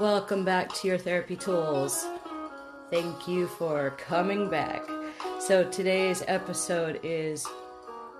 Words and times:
Welcome 0.00 0.46
back 0.46 0.72
to 0.76 0.88
your 0.88 0.96
therapy 0.96 1.36
tools. 1.36 2.06
Thank 2.90 3.28
you 3.28 3.46
for 3.46 3.90
coming 3.98 4.48
back. 4.48 4.82
So, 5.40 5.62
today's 5.64 6.24
episode 6.26 7.00
is 7.02 7.46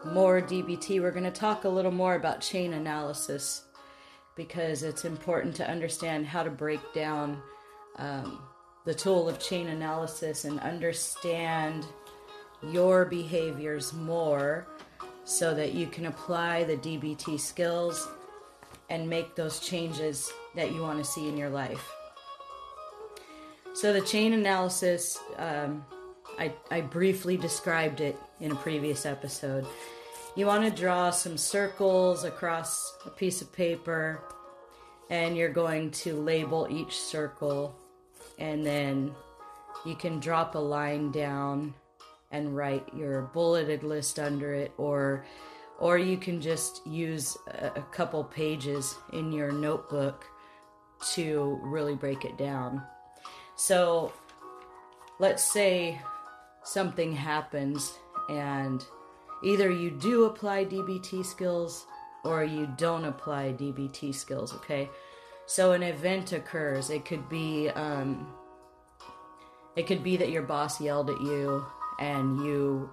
more 0.04 0.43
DBT. 0.43 1.01
We're 1.01 1.11
going 1.11 1.24
to 1.24 1.30
talk 1.30 1.64
a 1.64 1.71
little 1.71 1.90
more 1.90 2.16
about 2.16 2.43
chain 2.43 2.74
analysis 2.74 3.62
because 4.37 4.82
it's 4.82 5.06
important 5.06 5.56
to 5.56 5.71
understand 5.71 6.27
how 6.27 6.43
to 6.43 6.51
break 6.51 6.80
down 6.93 7.40
um, 7.97 8.42
the 8.85 8.92
tool 8.92 9.26
of 9.26 9.38
chain 9.38 9.69
analysis 9.69 10.44
and 10.44 10.60
understand 10.60 11.87
your 12.62 13.06
behaviors 13.06 13.94
more 13.94 14.67
so 15.24 15.54
that 15.54 15.72
you 15.72 15.87
can 15.87 16.05
apply 16.05 16.62
the 16.62 16.77
DBT 16.77 17.41
skills 17.41 18.06
and 18.91 19.09
make 19.09 19.34
those 19.34 19.60
changes 19.60 20.30
that 20.55 20.73
you 20.73 20.82
want 20.82 20.98
to 20.98 21.05
see 21.05 21.28
in 21.28 21.37
your 21.37 21.51
life. 21.51 21.92
So, 23.73 23.93
the 23.93 24.01
chain 24.01 24.33
analysis, 24.33 25.19
um, 25.37 25.84
I, 26.38 26.52
I 26.70 26.80
briefly 26.80 27.37
described 27.37 28.01
it 28.01 28.16
in 28.41 28.51
a 28.52 28.56
previous 28.56 29.06
episode. 29.06 29.66
You 30.37 30.47
want 30.47 30.65
to 30.65 30.70
draw 30.70 31.11
some 31.11 31.37
circles 31.37 32.25
across 32.25 32.97
a 33.06 33.11
piece 33.11 33.42
of 33.42 33.52
paper, 33.52 34.23
and 35.09 35.37
you're 35.37 35.52
going 35.52 35.91
to 35.92 36.15
label 36.15 36.67
each 36.70 36.97
circle, 36.97 37.75
and 38.39 38.64
then 38.64 39.14
you 39.84 39.95
can 39.95 40.20
drop 40.20 40.55
a 40.55 40.59
line 40.59 41.11
down 41.11 41.75
and 42.33 42.56
write 42.56 42.87
your 42.95 43.23
bulleted 43.23 43.83
list 43.83 44.19
under 44.19 44.55
it, 44.55 44.73
or 44.78 45.25
or 45.78 45.97
you 45.97 46.19
can 46.19 46.41
just 46.41 46.87
use 46.87 47.37
a, 47.48 47.80
couple 47.91 48.23
pages 48.23 48.97
in 49.14 49.33
your 49.33 49.51
notebook 49.51 50.27
to 51.15 51.59
really 51.63 51.95
break 51.95 52.25
it 52.25 52.37
down. 52.37 52.83
So 53.57 54.13
let's 55.19 55.45
say 55.45 56.01
something 56.65 57.12
happens 57.12 57.98
and 58.29 58.84
either 59.45 59.70
you 59.70 59.91
do 59.91 60.25
apply 60.25 60.65
DBT 60.65 61.25
skills 61.25 61.87
or 62.25 62.45
you 62.45 62.69
don't 62.77 63.05
apply 63.05 63.53
DBT 63.53 64.15
skills, 64.15 64.55
okay? 64.55 64.89
So 65.47 65.73
an 65.73 65.83
event 65.83 66.33
occurs. 66.33 66.91
It 66.91 67.05
could 67.05 67.29
be 67.29 67.70
um, 67.70 68.27
it 69.77 69.87
could 69.87 70.03
be 70.03 70.17
that 70.19 70.31
your 70.31 70.42
boss 70.42 70.81
yelled 70.81 71.11
at 71.11 71.20
you 71.20 71.64
and 71.98 72.45
you 72.45 72.91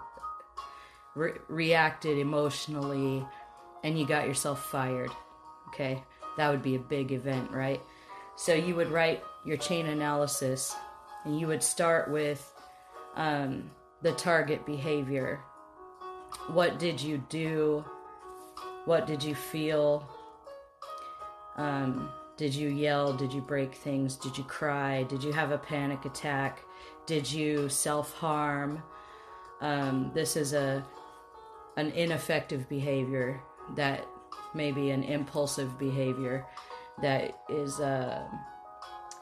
re- 1.16 1.34
reacted 1.48 2.18
emotionally 2.18 3.26
and 3.84 4.00
you 4.00 4.08
got 4.08 4.28
yourself 4.28 4.66
fired. 4.66 5.12
Okay? 5.70 6.04
That 6.38 6.50
would 6.50 6.64
be 6.64 6.76
a 6.76 6.80
big 6.80 7.12
event, 7.12 7.52
right? 7.52 7.82
So 8.38 8.54
you 8.54 8.76
would 8.76 8.92
write 8.92 9.24
your 9.46 9.58
chain 9.58 9.88
analysis 9.88 10.76
and 11.26 11.40
you 11.40 11.48
would 11.48 11.64
start 11.64 12.10
with 12.10 12.54
um, 13.16 13.72
the 14.04 14.12
target 14.12 14.64
behavior. 14.64 15.42
What 16.50 16.78
did 16.78 17.02
you 17.02 17.18
do? 17.30 17.84
What 18.86 19.08
did 19.08 19.24
you 19.24 19.34
feel? 19.34 20.08
Um, 21.58 22.12
did 22.38 22.54
you 22.54 22.70
yell? 22.70 23.12
Did 23.12 23.34
you 23.34 23.42
break 23.42 23.74
things? 23.74 24.16
Did 24.16 24.38
you 24.38 24.44
cry? 24.44 25.02
Did 25.04 25.24
you 25.24 25.34
have 25.34 25.52
a 25.52 25.58
panic 25.58 26.06
attack? 26.06 26.62
Did 27.08 27.30
you 27.30 27.68
self 27.70 28.14
harm? 28.14 28.84
Um, 29.62 30.12
this 30.14 30.36
is 30.36 30.54
a 30.54 30.86
an 31.76 31.92
ineffective 31.94 32.70
behavior 32.70 33.42
that 33.76 34.06
may 34.54 34.72
be 34.72 34.92
an 34.92 35.04
impulsive 35.04 35.78
behavior 35.80 36.46
that 37.02 37.40
is 37.50 37.80
uh, 37.80 38.24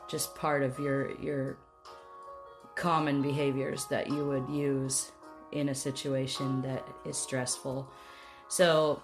just 0.09 0.35
part 0.35 0.63
of 0.63 0.79
your 0.79 1.19
your 1.19 1.57
common 2.75 3.21
behaviors 3.21 3.85
that 3.85 4.09
you 4.09 4.25
would 4.27 4.47
use 4.49 5.11
in 5.51 5.69
a 5.69 5.75
situation 5.75 6.61
that 6.61 6.85
is 7.05 7.17
stressful. 7.17 7.89
So 8.47 9.01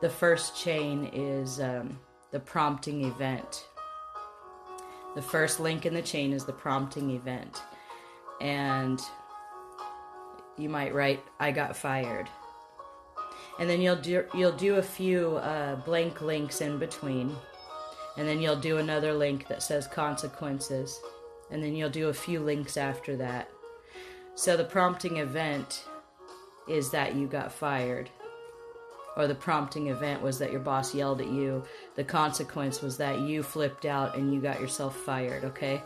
the 0.00 0.10
first 0.10 0.56
chain 0.56 1.10
is 1.12 1.60
um, 1.60 1.98
the 2.30 2.40
prompting 2.40 3.04
event. 3.04 3.66
The 5.14 5.22
first 5.22 5.58
link 5.58 5.86
in 5.86 5.94
the 5.94 6.02
chain 6.02 6.32
is 6.32 6.44
the 6.44 6.52
prompting 6.52 7.10
event. 7.10 7.62
And 8.40 9.00
you 10.56 10.68
might 10.68 10.94
write, 10.94 11.24
I 11.40 11.50
got 11.50 11.76
fired. 11.76 12.28
And 13.58 13.68
then 13.68 13.80
you'll 13.80 13.96
do, 13.96 14.24
you'll 14.34 14.52
do 14.52 14.76
a 14.76 14.82
few 14.82 15.38
uh, 15.38 15.76
blank 15.76 16.20
links 16.20 16.60
in 16.60 16.78
between. 16.78 17.34
And 18.18 18.28
then 18.28 18.42
you'll 18.42 18.56
do 18.56 18.76
another 18.76 19.14
link 19.14 19.48
that 19.48 19.62
says 19.62 19.86
consequences. 19.86 21.00
And 21.50 21.62
then 21.62 21.74
you'll 21.74 21.88
do 21.88 22.08
a 22.08 22.14
few 22.14 22.40
links 22.40 22.76
after 22.76 23.16
that. 23.16 23.48
So 24.34 24.56
the 24.56 24.64
prompting 24.64 25.16
event 25.16 25.84
is 26.68 26.90
that 26.90 27.14
you 27.14 27.26
got 27.26 27.50
fired. 27.50 28.10
Or 29.16 29.26
the 29.26 29.34
prompting 29.34 29.86
event 29.86 30.20
was 30.20 30.38
that 30.38 30.52
your 30.52 30.60
boss 30.60 30.94
yelled 30.94 31.22
at 31.22 31.30
you. 31.30 31.64
The 31.94 32.04
consequence 32.04 32.82
was 32.82 32.98
that 32.98 33.20
you 33.20 33.42
flipped 33.42 33.86
out 33.86 34.16
and 34.16 34.34
you 34.34 34.40
got 34.40 34.60
yourself 34.60 34.94
fired, 34.96 35.44
okay? 35.44 35.80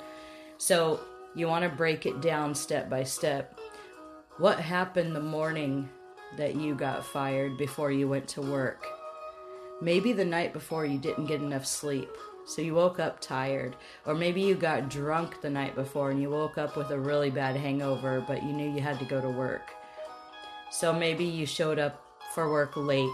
So 0.59 1.01
you 1.37 1.47
want 1.47 1.63
to 1.63 1.77
break 1.77 2.05
it 2.07 2.21
down 2.21 2.55
step 2.55 2.91
by 2.91 3.05
step 3.05 3.59
what 4.39 4.59
happened 4.59 5.15
the 5.15 5.21
morning 5.21 5.89
that 6.39 6.57
you 6.57 6.75
got 6.75 7.05
fired 7.05 7.59
before 7.59 7.93
you 7.93 8.09
went 8.09 8.27
to 8.29 8.41
work? 8.41 8.87
Maybe 9.83 10.13
the 10.13 10.25
night 10.25 10.53
before 10.53 10.87
you 10.87 10.97
didn't 10.97 11.27
get 11.27 11.41
enough 11.41 11.67
sleep, 11.67 12.09
so 12.47 12.63
you 12.63 12.73
woke 12.73 13.01
up 13.01 13.19
tired. 13.19 13.75
Or 14.07 14.15
maybe 14.15 14.41
you 14.41 14.55
got 14.55 14.89
drunk 14.89 15.41
the 15.41 15.51
night 15.51 15.75
before 15.75 16.13
and 16.13 16.23
you 16.23 16.31
woke 16.31 16.57
up 16.57 16.77
with 16.77 16.91
a 16.91 17.01
really 17.01 17.31
bad 17.31 17.57
hangover, 17.57 18.25
but 18.25 18.45
you 18.45 18.53
knew 18.53 18.73
you 18.73 18.81
had 18.81 19.01
to 19.01 19.05
go 19.05 19.21
to 19.21 19.29
work. 19.29 19.73
So 20.71 20.93
maybe 20.93 21.25
you 21.25 21.47
showed 21.47 21.81
up 21.81 22.01
for 22.33 22.49
work 22.49 22.77
late, 22.77 23.11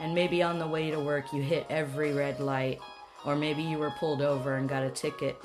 and 0.00 0.12
maybe 0.12 0.42
on 0.42 0.58
the 0.58 0.66
way 0.66 0.90
to 0.90 0.98
work 0.98 1.32
you 1.32 1.40
hit 1.40 1.66
every 1.70 2.12
red 2.12 2.40
light, 2.40 2.80
or 3.24 3.36
maybe 3.36 3.62
you 3.62 3.78
were 3.78 3.92
pulled 4.00 4.20
over 4.20 4.56
and 4.56 4.68
got 4.68 4.82
a 4.82 4.90
ticket. 4.90 5.40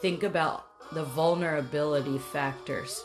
Think 0.00 0.22
about 0.22 0.68
the 0.92 1.02
vulnerability 1.02 2.18
factors 2.18 3.04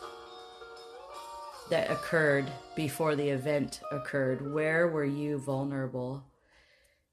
that 1.69 1.91
occurred 1.91 2.51
before 2.75 3.15
the 3.15 3.29
event 3.29 3.81
occurred. 3.91 4.53
Where 4.53 4.87
were 4.87 5.05
you 5.05 5.37
vulnerable? 5.37 6.23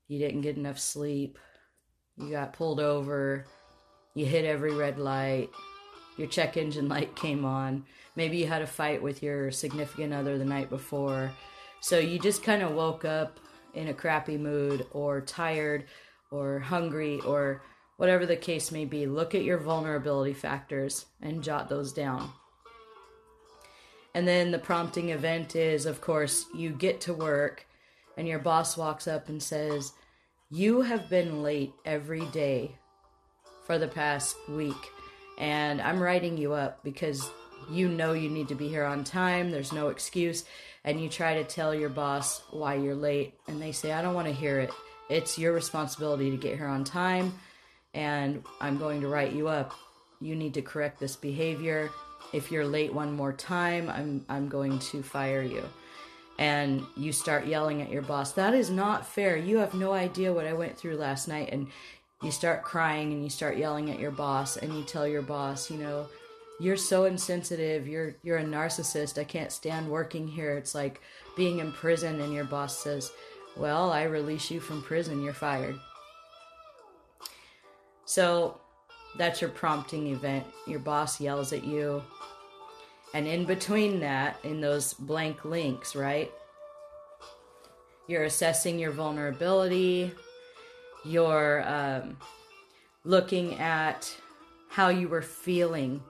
You 0.08 0.18
didn't 0.18 0.42
get 0.42 0.56
enough 0.56 0.78
sleep. 0.78 1.38
You 2.16 2.30
got 2.30 2.52
pulled 2.52 2.80
over. 2.80 3.46
You 4.14 4.24
hit 4.26 4.44
every 4.44 4.74
red 4.74 4.98
light. 4.98 5.50
Your 6.16 6.28
check 6.28 6.56
engine 6.56 6.88
light 6.88 7.14
came 7.16 7.44
on. 7.44 7.84
Maybe 8.14 8.38
you 8.38 8.46
had 8.46 8.62
a 8.62 8.66
fight 8.66 9.02
with 9.02 9.22
your 9.22 9.50
significant 9.50 10.14
other 10.14 10.38
the 10.38 10.44
night 10.44 10.70
before. 10.70 11.30
So 11.80 11.98
you 11.98 12.18
just 12.18 12.42
kind 12.42 12.62
of 12.62 12.72
woke 12.72 13.04
up 13.04 13.38
in 13.74 13.88
a 13.88 13.94
crappy 13.94 14.38
mood 14.38 14.86
or 14.92 15.20
tired 15.20 15.84
or 16.30 16.58
hungry 16.58 17.20
or 17.20 17.62
whatever 17.98 18.24
the 18.24 18.36
case 18.36 18.72
may 18.72 18.86
be. 18.86 19.06
Look 19.06 19.34
at 19.34 19.44
your 19.44 19.58
vulnerability 19.58 20.32
factors 20.32 21.06
and 21.20 21.42
jot 21.42 21.68
those 21.68 21.92
down. 21.92 22.30
And 24.16 24.26
then 24.26 24.50
the 24.50 24.58
prompting 24.58 25.10
event 25.10 25.54
is, 25.56 25.84
of 25.84 26.00
course, 26.00 26.46
you 26.54 26.70
get 26.70 27.02
to 27.02 27.12
work 27.12 27.66
and 28.16 28.26
your 28.26 28.38
boss 28.38 28.74
walks 28.74 29.06
up 29.06 29.28
and 29.28 29.42
says, 29.42 29.92
You 30.50 30.80
have 30.80 31.10
been 31.10 31.42
late 31.42 31.74
every 31.84 32.24
day 32.28 32.78
for 33.66 33.76
the 33.76 33.88
past 33.88 34.34
week. 34.48 34.74
And 35.36 35.82
I'm 35.82 36.02
writing 36.02 36.38
you 36.38 36.54
up 36.54 36.82
because 36.82 37.28
you 37.70 37.90
know 37.90 38.14
you 38.14 38.30
need 38.30 38.48
to 38.48 38.54
be 38.54 38.68
here 38.68 38.86
on 38.86 39.04
time. 39.04 39.50
There's 39.50 39.74
no 39.74 39.88
excuse. 39.88 40.46
And 40.82 40.98
you 40.98 41.10
try 41.10 41.34
to 41.34 41.44
tell 41.44 41.74
your 41.74 41.90
boss 41.90 42.40
why 42.52 42.76
you're 42.76 42.94
late. 42.94 43.34
And 43.48 43.60
they 43.60 43.72
say, 43.72 43.92
I 43.92 44.00
don't 44.00 44.14
want 44.14 44.28
to 44.28 44.32
hear 44.32 44.60
it. 44.60 44.70
It's 45.10 45.38
your 45.38 45.52
responsibility 45.52 46.30
to 46.30 46.38
get 46.38 46.56
here 46.56 46.68
on 46.68 46.84
time. 46.84 47.34
And 47.92 48.44
I'm 48.62 48.78
going 48.78 49.02
to 49.02 49.08
write 49.08 49.34
you 49.34 49.48
up. 49.48 49.74
You 50.22 50.34
need 50.34 50.54
to 50.54 50.62
correct 50.62 51.00
this 51.00 51.16
behavior 51.16 51.90
if 52.32 52.50
you're 52.50 52.66
late 52.66 52.92
one 52.92 53.12
more 53.12 53.32
time, 53.32 53.88
I'm 53.88 54.24
I'm 54.28 54.48
going 54.48 54.78
to 54.78 55.02
fire 55.02 55.42
you. 55.42 55.64
And 56.38 56.82
you 56.96 57.12
start 57.12 57.46
yelling 57.46 57.80
at 57.80 57.90
your 57.90 58.02
boss. 58.02 58.32
That 58.32 58.52
is 58.52 58.68
not 58.68 59.06
fair. 59.06 59.36
You 59.36 59.56
have 59.58 59.72
no 59.72 59.92
idea 59.92 60.34
what 60.34 60.46
I 60.46 60.52
went 60.52 60.76
through 60.76 60.96
last 60.96 61.28
night 61.28 61.48
and 61.50 61.68
you 62.22 62.30
start 62.30 62.62
crying 62.62 63.12
and 63.12 63.22
you 63.22 63.30
start 63.30 63.56
yelling 63.56 63.90
at 63.90 63.98
your 63.98 64.10
boss 64.10 64.56
and 64.56 64.74
you 64.74 64.84
tell 64.84 65.06
your 65.06 65.22
boss, 65.22 65.70
you 65.70 65.78
know, 65.78 66.08
you're 66.58 66.76
so 66.76 67.04
insensitive. 67.04 67.86
You're 67.86 68.16
you're 68.22 68.38
a 68.38 68.44
narcissist. 68.44 69.18
I 69.18 69.24
can't 69.24 69.52
stand 69.52 69.90
working 69.90 70.26
here. 70.26 70.56
It's 70.56 70.74
like 70.74 71.00
being 71.36 71.58
in 71.58 71.72
prison 71.72 72.20
and 72.20 72.32
your 72.32 72.44
boss 72.44 72.78
says, 72.78 73.12
"Well, 73.56 73.92
I 73.92 74.04
release 74.04 74.50
you 74.50 74.60
from 74.60 74.82
prison. 74.82 75.22
You're 75.22 75.34
fired." 75.34 75.78
So, 78.06 78.60
that's 79.18 79.40
your 79.40 79.50
prompting 79.50 80.06
event. 80.08 80.46
Your 80.66 80.78
boss 80.78 81.20
yells 81.20 81.52
at 81.52 81.64
you. 81.64 82.02
And 83.16 83.26
in 83.26 83.46
between 83.46 84.00
that, 84.00 84.38
in 84.44 84.60
those 84.60 84.92
blank 84.92 85.46
links, 85.46 85.96
right? 85.96 86.30
You're 88.06 88.24
assessing 88.24 88.78
your 88.78 88.90
vulnerability. 88.90 90.12
You're 91.02 91.66
um, 91.66 92.18
looking 93.04 93.54
at 93.54 94.14
how 94.68 94.90
you 94.90 95.08
were 95.08 95.22
feeling. 95.22 96.02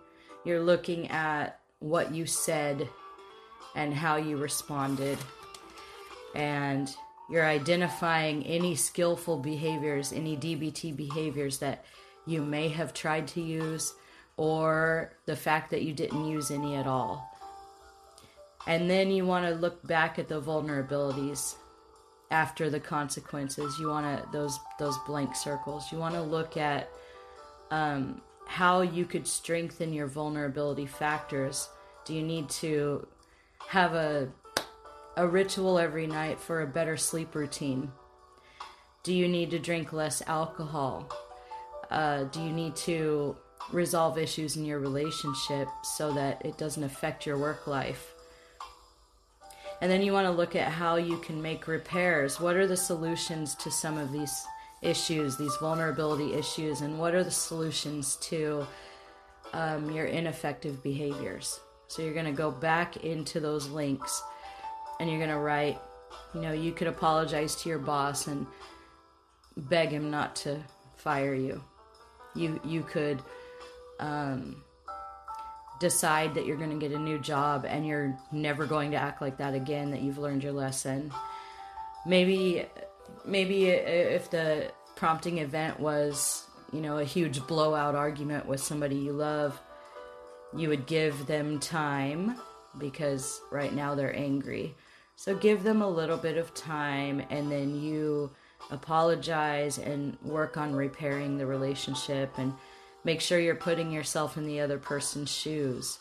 You're 0.44 0.60
looking 0.60 1.06
at 1.06 1.60
what 1.78 2.12
you 2.12 2.26
said 2.26 2.88
and 3.76 3.94
how 3.94 4.16
you 4.16 4.36
responded. 4.36 5.16
And 6.34 6.92
you're 7.30 7.46
identifying 7.46 8.44
any 8.46 8.74
skillful 8.74 9.36
behaviors, 9.36 10.12
any 10.12 10.36
DBT 10.36 10.96
behaviors 10.96 11.58
that 11.58 11.84
you 12.26 12.42
may 12.42 12.66
have 12.66 12.92
tried 12.92 13.28
to 13.28 13.40
use, 13.40 13.94
or 14.36 15.12
the 15.26 15.36
fact 15.36 15.70
that 15.70 15.82
you 15.82 15.92
didn't 15.92 16.26
use 16.26 16.50
any 16.50 16.74
at 16.74 16.86
all. 16.86 17.32
And 18.66 18.90
then 18.90 19.10
you 19.10 19.24
want 19.24 19.46
to 19.46 19.54
look 19.54 19.86
back 19.86 20.18
at 20.18 20.28
the 20.28 20.40
vulnerabilities 20.40 21.54
after 22.30 22.68
the 22.68 22.80
consequences. 22.80 23.78
You 23.78 23.88
want 23.88 24.06
to 24.06 24.28
those 24.32 24.58
those 24.78 24.98
blank 25.06 25.36
circles. 25.36 25.92
You 25.92 25.98
want 25.98 26.14
to 26.14 26.22
look 26.22 26.56
at 26.56 26.90
um, 27.70 28.20
how 28.46 28.80
you 28.80 29.04
could 29.04 29.26
strengthen 29.26 29.92
your 29.92 30.08
vulnerability 30.08 30.86
factors. 30.86 31.68
Do 32.04 32.14
you 32.14 32.22
need 32.22 32.48
to 32.50 33.06
have 33.68 33.94
a 33.94 34.28
a 35.16 35.26
ritual 35.26 35.78
every 35.78 36.06
night 36.06 36.38
for 36.40 36.62
a 36.62 36.66
better 36.66 36.96
sleep 36.96 37.34
routine? 37.34 37.90
Do 39.02 39.14
you 39.14 39.28
need 39.28 39.50
to 39.52 39.58
drink 39.58 39.92
less 39.92 40.22
alcohol? 40.26 41.08
Uh, 41.90 42.24
do 42.24 42.42
you 42.42 42.50
need 42.50 42.74
to 42.76 43.36
resolve 43.72 44.18
issues 44.18 44.56
in 44.56 44.64
your 44.64 44.78
relationship 44.78 45.68
so 45.82 46.12
that 46.12 46.44
it 46.44 46.58
doesn't 46.58 46.84
affect 46.84 47.26
your 47.26 47.38
work 47.38 47.66
life? 47.66 48.14
And 49.80 49.90
then 49.90 50.02
you 50.02 50.12
want 50.12 50.26
to 50.26 50.32
look 50.32 50.56
at 50.56 50.72
how 50.72 50.96
you 50.96 51.18
can 51.18 51.42
make 51.42 51.68
repairs. 51.68 52.40
What 52.40 52.56
are 52.56 52.66
the 52.66 52.76
solutions 52.76 53.54
to 53.56 53.70
some 53.70 53.98
of 53.98 54.10
these 54.10 54.44
issues, 54.82 55.36
these 55.36 55.54
vulnerability 55.60 56.34
issues, 56.34 56.80
and 56.80 56.98
what 56.98 57.14
are 57.14 57.24
the 57.24 57.30
solutions 57.30 58.16
to 58.22 58.66
um, 59.52 59.90
your 59.90 60.06
ineffective 60.06 60.82
behaviors? 60.82 61.60
So 61.88 62.02
you're 62.02 62.14
going 62.14 62.26
to 62.26 62.32
go 62.32 62.50
back 62.50 63.04
into 63.04 63.38
those 63.38 63.68
links 63.68 64.22
and 64.98 65.08
you're 65.08 65.18
going 65.18 65.30
to 65.30 65.38
write, 65.38 65.78
you 66.34 66.40
know, 66.40 66.52
you 66.52 66.72
could 66.72 66.88
apologize 66.88 67.54
to 67.56 67.68
your 67.68 67.78
boss 67.78 68.26
and 68.26 68.46
beg 69.56 69.90
him 69.90 70.10
not 70.10 70.34
to 70.36 70.62
fire 70.96 71.34
you. 71.34 71.62
You 72.34 72.60
you 72.64 72.82
could 72.82 73.22
um, 74.00 74.62
decide 75.80 76.34
that 76.34 76.46
you're 76.46 76.56
going 76.56 76.70
to 76.70 76.88
get 76.88 76.96
a 76.96 76.98
new 76.98 77.18
job 77.18 77.64
and 77.66 77.86
you're 77.86 78.16
never 78.32 78.66
going 78.66 78.90
to 78.92 78.96
act 78.96 79.20
like 79.20 79.38
that 79.38 79.54
again. 79.54 79.90
That 79.90 80.02
you've 80.02 80.18
learned 80.18 80.42
your 80.42 80.52
lesson. 80.52 81.12
Maybe 82.06 82.66
maybe 83.24 83.66
if 83.66 84.30
the 84.30 84.70
prompting 84.94 85.38
event 85.38 85.78
was 85.78 86.46
you 86.72 86.80
know 86.80 86.98
a 86.98 87.04
huge 87.04 87.46
blowout 87.46 87.94
argument 87.94 88.46
with 88.46 88.60
somebody 88.60 88.96
you 88.96 89.12
love 89.12 89.60
you 90.56 90.68
would 90.68 90.86
give 90.86 91.26
them 91.26 91.58
time 91.60 92.36
because 92.78 93.40
right 93.50 93.74
now 93.74 93.94
they're 93.94 94.16
angry 94.16 94.74
so 95.16 95.34
give 95.34 95.62
them 95.62 95.82
a 95.82 95.88
little 95.88 96.16
bit 96.16 96.36
of 96.36 96.52
time 96.54 97.22
and 97.30 97.50
then 97.50 97.80
you 97.80 98.30
apologize 98.70 99.78
and 99.78 100.16
work 100.22 100.56
on 100.56 100.74
repairing 100.74 101.38
the 101.38 101.46
relationship 101.46 102.32
and 102.38 102.52
make 103.06 103.20
sure 103.20 103.38
you're 103.38 103.54
putting 103.54 103.92
yourself 103.92 104.36
in 104.36 104.44
the 104.46 104.60
other 104.60 104.78
person's 104.78 105.30
shoes, 105.30 106.00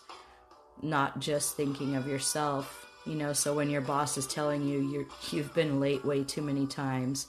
not 0.81 1.19
just 1.19 1.55
thinking 1.55 1.95
of 1.95 2.07
yourself. 2.07 2.87
You 3.05 3.13
know, 3.13 3.31
so 3.31 3.53
when 3.53 3.69
your 3.69 3.81
boss 3.81 4.17
is 4.17 4.25
telling 4.25 4.67
you 4.67 4.79
you 4.79 5.07
you've 5.29 5.53
been 5.53 5.79
late 5.79 6.03
way 6.03 6.23
too 6.23 6.41
many 6.41 6.65
times 6.65 7.27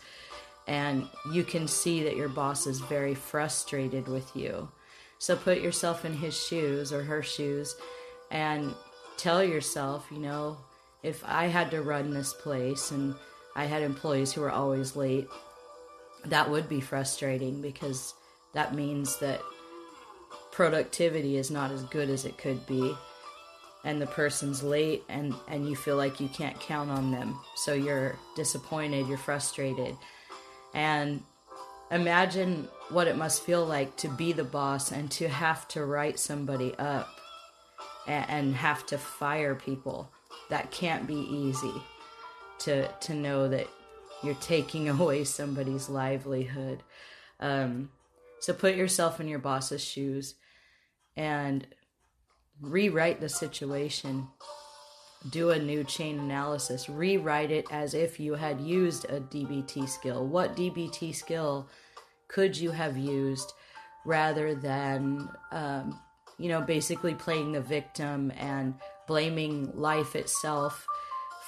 and 0.66 1.06
you 1.30 1.44
can 1.44 1.68
see 1.68 2.02
that 2.04 2.16
your 2.16 2.30
boss 2.30 2.66
is 2.66 2.80
very 2.80 3.14
frustrated 3.14 4.08
with 4.08 4.34
you. 4.34 4.66
So 5.18 5.36
put 5.36 5.60
yourself 5.60 6.06
in 6.06 6.14
his 6.14 6.34
shoes 6.34 6.90
or 6.90 7.02
her 7.02 7.22
shoes 7.22 7.76
and 8.30 8.74
tell 9.18 9.44
yourself, 9.44 10.06
you 10.10 10.18
know, 10.18 10.56
if 11.02 11.22
I 11.22 11.48
had 11.48 11.70
to 11.72 11.82
run 11.82 12.14
this 12.14 12.32
place 12.32 12.92
and 12.92 13.14
I 13.54 13.66
had 13.66 13.82
employees 13.82 14.32
who 14.32 14.40
were 14.40 14.50
always 14.50 14.96
late, 14.96 15.28
that 16.24 16.50
would 16.50 16.66
be 16.66 16.80
frustrating 16.80 17.60
because 17.60 18.14
that 18.54 18.74
means 18.74 19.18
that 19.18 19.42
productivity 20.56 21.36
is 21.36 21.50
not 21.50 21.70
as 21.70 21.82
good 21.82 22.08
as 22.08 22.24
it 22.24 22.38
could 22.38 22.66
be 22.66 22.96
and 23.84 24.00
the 24.00 24.06
person's 24.06 24.62
late 24.62 25.04
and 25.10 25.34
and 25.48 25.68
you 25.68 25.76
feel 25.76 25.96
like 25.96 26.18
you 26.18 26.28
can't 26.28 26.58
count 26.60 26.90
on 26.90 27.10
them 27.10 27.38
so 27.56 27.74
you're 27.74 28.18
disappointed 28.34 29.06
you're 29.06 29.18
frustrated. 29.18 29.94
And 30.72 31.22
imagine 31.90 32.68
what 32.88 33.06
it 33.06 33.18
must 33.18 33.44
feel 33.44 33.66
like 33.66 33.96
to 33.96 34.08
be 34.08 34.32
the 34.32 34.44
boss 34.44 34.92
and 34.92 35.10
to 35.12 35.28
have 35.28 35.68
to 35.68 35.84
write 35.84 36.18
somebody 36.18 36.74
up 36.78 37.10
and, 38.06 38.24
and 38.30 38.54
have 38.54 38.86
to 38.86 38.96
fire 38.96 39.54
people. 39.54 40.10
That 40.48 40.70
can't 40.70 41.06
be 41.06 41.28
easy 41.30 41.82
to 42.60 42.88
to 42.88 43.12
know 43.12 43.46
that 43.48 43.68
you're 44.22 44.34
taking 44.36 44.88
away 45.00 45.24
somebody's 45.24 45.90
livelihood. 45.90 46.82
Um, 47.40 47.90
so 48.40 48.54
put 48.54 48.74
yourself 48.74 49.20
in 49.20 49.28
your 49.28 49.38
boss's 49.38 49.84
shoes 49.84 50.34
and 51.16 51.66
rewrite 52.60 53.20
the 53.20 53.28
situation. 53.28 54.28
Do 55.30 55.50
a 55.50 55.58
new 55.58 55.82
chain 55.82 56.18
analysis. 56.18 56.88
Rewrite 56.88 57.50
it 57.50 57.66
as 57.70 57.94
if 57.94 58.20
you 58.20 58.34
had 58.34 58.60
used 58.60 59.06
a 59.06 59.20
DBT 59.20 59.88
skill. 59.88 60.26
What 60.26 60.56
DBT 60.56 61.14
skill 61.14 61.68
could 62.28 62.56
you 62.56 62.70
have 62.70 62.96
used 62.96 63.52
rather 64.04 64.54
than, 64.54 65.28
um, 65.50 65.98
you 66.38 66.48
know, 66.48 66.60
basically 66.60 67.14
playing 67.14 67.52
the 67.52 67.60
victim 67.60 68.32
and 68.36 68.74
blaming 69.06 69.72
life 69.74 70.14
itself 70.14 70.86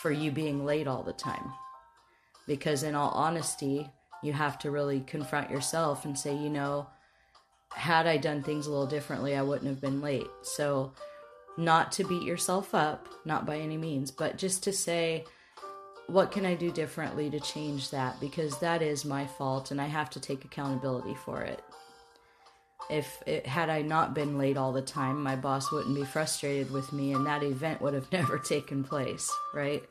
for 0.00 0.11
you 0.11 0.31
being 0.31 0.65
late 0.65 0.87
all 0.87 1.03
the 1.03 1.12
time. 1.12 1.53
Because, 2.47 2.82
in 2.82 2.94
all 2.94 3.11
honesty, 3.11 3.88
you 4.23 4.32
have 4.32 4.59
to 4.61 4.70
really 4.70 5.00
confront 5.00 5.50
yourself 5.50 6.05
and 6.05 6.19
say, 6.19 6.35
you 6.35 6.49
know, 6.49 6.88
had 7.73 8.06
I 8.06 8.17
done 8.17 8.43
things 8.43 8.67
a 8.67 8.70
little 8.70 8.87
differently, 8.87 9.37
I 9.37 9.43
wouldn't 9.43 9.69
have 9.69 9.81
been 9.81 10.00
late. 10.00 10.29
So, 10.43 10.93
not 11.56 11.93
to 11.93 12.05
beat 12.05 12.23
yourself 12.23 12.75
up, 12.75 13.09
not 13.25 13.44
by 13.44 13.59
any 13.59 13.76
means, 13.76 14.11
but 14.11 14.38
just 14.38 14.62
to 14.65 14.73
say, 14.73 15.25
what 16.06 16.31
can 16.31 16.47
I 16.47 16.55
do 16.55 16.70
differently 16.70 17.29
to 17.31 17.41
change 17.41 17.91
that? 17.91 18.20
Because 18.20 18.59
that 18.61 18.81
is 18.81 19.05
my 19.05 19.26
fault 19.26 19.70
and 19.70 19.81
I 19.81 19.87
have 19.87 20.09
to 20.11 20.20
take 20.20 20.44
accountability 20.44 21.15
for 21.25 21.43
it 21.43 21.62
if 22.89 23.22
it, 23.27 23.46
had 23.46 23.69
I 23.69 23.82
not 23.82 24.15
been 24.15 24.39
late 24.39 24.56
all 24.56 24.72
the 24.72 24.82
time, 24.82 25.22
my 25.22 25.37
boss 25.37 25.70
wouldn't 25.70 25.94
be 25.94 26.05
frustrated 26.05 26.70
with 26.70 26.93
me, 26.93 27.13
and 27.13 27.27
that 27.27 27.43
event 27.43 27.81
would 27.81 27.94
have 27.94 28.10
never 28.13 28.39
taken 28.39 28.84
place, 28.84 29.31
right? 29.55 29.82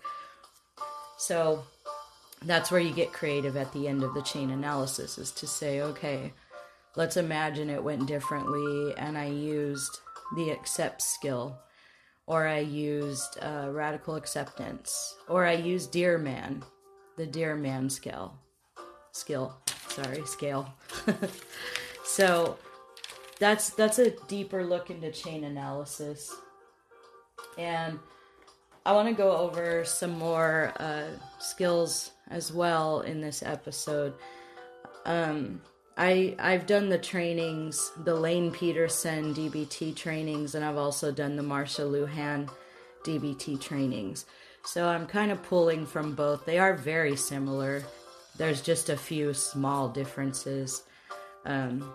So 1.17 1.63
that's 2.43 2.71
where 2.71 2.81
you 2.81 2.93
get 2.93 3.13
creative 3.13 3.57
at 3.57 3.71
the 3.73 3.87
end 3.87 4.03
of 4.03 4.13
the 4.13 4.21
chain 4.21 4.51
analysis 4.51 5.17
is 5.17 5.31
to 5.31 5.47
say, 5.47 5.81
okay, 5.81 6.33
let's 6.97 7.15
imagine 7.15 7.69
it 7.69 7.81
went 7.81 8.07
differently, 8.07 8.93
and 8.97 9.17
I 9.17 9.27
used 9.27 9.99
the 10.35 10.49
accept 10.49 11.01
skill, 11.01 11.57
or 12.25 12.47
I 12.47 12.59
used 12.59 13.37
uh, 13.41 13.69
radical 13.71 14.15
acceptance, 14.15 15.15
or 15.29 15.45
I 15.45 15.53
used 15.53 15.91
Dear 15.91 16.17
Man, 16.17 16.63
the 17.15 17.27
Dear 17.27 17.55
Man 17.55 17.89
skill, 17.89 18.33
skill, 19.11 19.55
sorry, 19.87 20.25
scale. 20.25 20.73
so 22.03 22.57
that's 23.39 23.69
that's 23.71 23.99
a 23.99 24.09
deeper 24.27 24.65
look 24.65 24.89
into 24.89 25.11
chain 25.11 25.43
analysis 25.43 26.35
and 27.57 27.99
i 28.85 28.91
want 28.91 29.07
to 29.07 29.13
go 29.13 29.35
over 29.37 29.85
some 29.85 30.17
more 30.17 30.73
uh, 30.79 31.05
skills 31.39 32.11
as 32.29 32.51
well 32.51 33.01
in 33.01 33.21
this 33.21 33.43
episode 33.43 34.13
um, 35.05 35.61
I 35.97 36.35
I've 36.37 36.67
done 36.67 36.89
the 36.89 36.99
trainings, 36.99 37.91
the 38.03 38.13
Lane 38.13 38.51
Pederson 38.51 39.33
DBT 39.33 39.95
trainings, 39.95 40.53
and 40.53 40.63
I've 40.63 40.77
also 40.77 41.11
done 41.11 41.35
the 41.35 41.43
Marsha 41.43 41.89
Linehan 41.89 42.49
DBT 43.03 43.59
trainings. 43.59 44.25
So 44.63 44.87
I'm 44.87 45.07
kind 45.07 45.31
of 45.31 45.41
pulling 45.43 45.85
from 45.85 46.13
both. 46.13 46.45
They 46.45 46.59
are 46.59 46.75
very 46.75 47.15
similar. 47.15 47.83
There's 48.37 48.61
just 48.61 48.89
a 48.89 48.97
few 48.97 49.33
small 49.33 49.89
differences. 49.89 50.83
Um, 51.45 51.93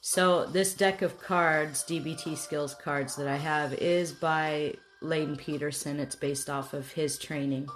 so 0.00 0.44
this 0.44 0.74
deck 0.74 1.00
of 1.00 1.18
cards, 1.18 1.84
DBT 1.84 2.36
skills 2.36 2.74
cards 2.74 3.16
that 3.16 3.28
I 3.28 3.36
have, 3.36 3.72
is 3.74 4.12
by 4.12 4.74
Lane 5.00 5.36
Pederson. 5.36 5.98
It's 5.98 6.16
based 6.16 6.50
off 6.50 6.74
of 6.74 6.92
his 6.92 7.18
training. 7.18 7.68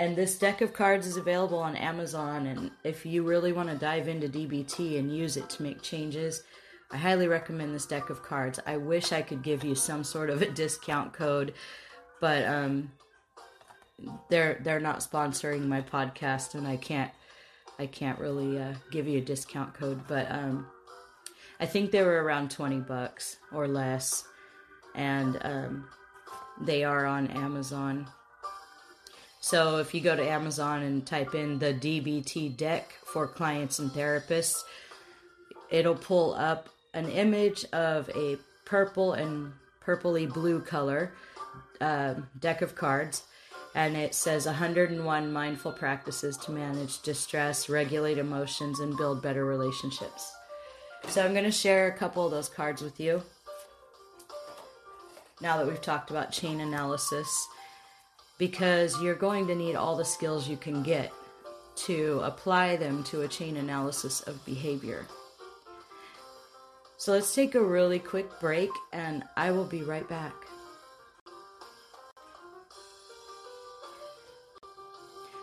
And 0.00 0.16
this 0.16 0.38
deck 0.38 0.62
of 0.62 0.72
cards 0.72 1.06
is 1.06 1.18
available 1.18 1.58
on 1.58 1.76
Amazon. 1.76 2.46
And 2.46 2.70
if 2.84 3.04
you 3.04 3.22
really 3.22 3.52
want 3.52 3.68
to 3.68 3.74
dive 3.74 4.08
into 4.08 4.30
DBT 4.30 4.98
and 4.98 5.14
use 5.14 5.36
it 5.36 5.50
to 5.50 5.62
make 5.62 5.82
changes, 5.82 6.42
I 6.90 6.96
highly 6.96 7.28
recommend 7.28 7.74
this 7.74 7.84
deck 7.84 8.08
of 8.08 8.22
cards. 8.22 8.58
I 8.64 8.78
wish 8.78 9.12
I 9.12 9.20
could 9.20 9.42
give 9.42 9.62
you 9.62 9.74
some 9.74 10.02
sort 10.02 10.30
of 10.30 10.40
a 10.40 10.50
discount 10.50 11.12
code, 11.12 11.52
but 12.18 12.46
um, 12.46 12.92
they're 14.30 14.58
they're 14.64 14.80
not 14.80 15.00
sponsoring 15.00 15.66
my 15.66 15.82
podcast, 15.82 16.54
and 16.54 16.66
I 16.66 16.78
can't 16.78 17.10
I 17.78 17.84
can't 17.84 18.18
really 18.18 18.58
uh, 18.58 18.72
give 18.90 19.06
you 19.06 19.18
a 19.18 19.20
discount 19.22 19.74
code, 19.74 20.00
but 20.08 20.32
um, 20.32 20.66
I 21.60 21.66
think 21.66 21.90
they 21.90 22.02
were 22.02 22.24
around 22.24 22.50
20 22.50 22.80
bucks 22.80 23.36
or 23.52 23.68
less. 23.68 24.24
And 24.94 25.38
um, 25.42 25.88
they 26.58 26.84
are 26.84 27.04
on 27.04 27.26
Amazon. 27.26 28.08
So 29.40 29.78
if 29.78 29.94
you 29.94 30.00
go 30.00 30.14
to 30.14 30.22
Amazon 30.22 30.82
and 30.82 31.04
type 31.04 31.34
in 31.34 31.58
the 31.58 31.72
DBT 31.72 32.56
deck 32.56 32.92
for 33.04 33.26
clients 33.26 33.78
and 33.78 33.90
therapists, 33.90 34.62
it'll 35.70 35.94
pull 35.94 36.34
up 36.34 36.68
an 36.92 37.08
image 37.08 37.64
of 37.72 38.10
a 38.14 38.36
purple 38.64 39.14
and 39.14 39.52
purpley 39.84 40.30
blue 40.32 40.60
color 40.60 41.12
uh, 41.80 42.14
deck 42.38 42.60
of 42.60 42.74
cards 42.74 43.22
and 43.74 43.96
it 43.96 44.14
says 44.14 44.46
101 44.46 45.32
mindful 45.32 45.72
practices 45.72 46.36
to 46.38 46.50
manage 46.50 47.02
distress, 47.02 47.68
regulate 47.68 48.18
emotions, 48.18 48.80
and 48.80 48.96
build 48.96 49.22
better 49.22 49.44
relationships. 49.44 50.32
So 51.08 51.24
I'm 51.24 51.32
going 51.32 51.44
to 51.44 51.52
share 51.52 51.86
a 51.86 51.96
couple 51.96 52.24
of 52.24 52.32
those 52.32 52.48
cards 52.48 52.82
with 52.82 52.98
you. 52.98 53.22
Now 55.40 55.56
that 55.56 55.66
we've 55.66 55.80
talked 55.80 56.10
about 56.10 56.32
chain 56.32 56.60
analysis, 56.60 57.48
because 58.40 59.00
you're 59.02 59.14
going 59.14 59.46
to 59.46 59.54
need 59.54 59.76
all 59.76 59.94
the 59.94 60.04
skills 60.04 60.48
you 60.48 60.56
can 60.56 60.82
get 60.82 61.12
to 61.76 62.20
apply 62.24 62.74
them 62.76 63.04
to 63.04 63.20
a 63.20 63.28
chain 63.28 63.58
analysis 63.58 64.22
of 64.22 64.44
behavior. 64.46 65.06
So 66.96 67.12
let's 67.12 67.34
take 67.34 67.54
a 67.54 67.62
really 67.62 67.98
quick 67.98 68.40
break 68.40 68.70
and 68.94 69.22
I 69.36 69.50
will 69.50 69.66
be 69.66 69.82
right 69.82 70.08
back. 70.08 70.32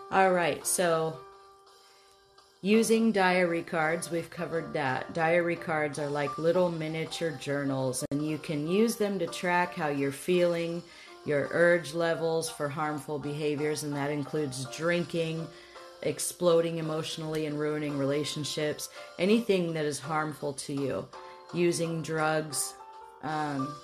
All 0.10 0.32
right, 0.32 0.66
so 0.66 1.20
using 2.62 3.12
diary 3.12 3.62
cards, 3.62 4.10
we've 4.10 4.30
covered 4.30 4.74
that. 4.74 5.14
Diary 5.14 5.56
cards 5.56 6.00
are 6.00 6.10
like 6.10 6.38
little 6.38 6.72
miniature 6.72 7.32
journals, 7.32 8.06
and 8.10 8.26
you 8.26 8.38
can 8.38 8.68
use 8.68 8.96
them 8.96 9.20
to 9.20 9.28
track 9.28 9.76
how 9.76 9.90
you're 9.90 10.14
feeling, 10.14 10.82
your 11.28 11.50
urge 11.52 11.94
levels 11.94 12.50
for 12.50 12.70
harmful 12.70 13.20
behaviors, 13.20 13.84
and 13.84 13.94
that 13.94 14.10
includes 14.10 14.66
drinking, 14.76 15.46
exploding 16.02 16.78
emotionally 16.78 17.46
and 17.46 17.60
ruining 17.60 17.98
relationships, 17.98 18.90
anything 19.20 19.74
that 19.74 19.86
is 19.86 20.00
harmful 20.00 20.54
to 20.54 20.74
you, 20.74 21.08
using 21.54 22.02
drugs, 22.02 22.74
um, 23.24 23.76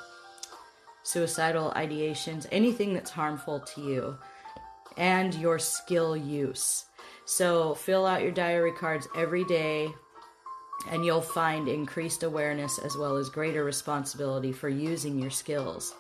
suicidal 1.04 1.74
ideations, 1.76 2.48
anything 2.52 2.94
that's 2.94 3.12
harmful 3.12 3.60
to 3.60 3.82
you 3.82 4.18
and 4.98 5.34
your 5.36 5.60
skill 5.60 6.16
use. 6.16 6.86
So 7.26 7.76
fill 7.76 8.06
out 8.06 8.22
your 8.22 8.32
diary 8.32 8.72
cards 8.72 9.08
every 9.16 9.44
day 9.46 9.90
and 10.90 11.06
you'll 11.06 11.22
find 11.22 11.68
increased 11.68 12.24
awareness 12.24 12.78
as 12.80 12.98
well 12.98 13.16
as 13.16 13.30
greater 13.30 13.64
responsibility 13.64 14.52
for 14.52 14.70
using 14.70 15.18
your 15.20 15.32
skills. 15.32 15.94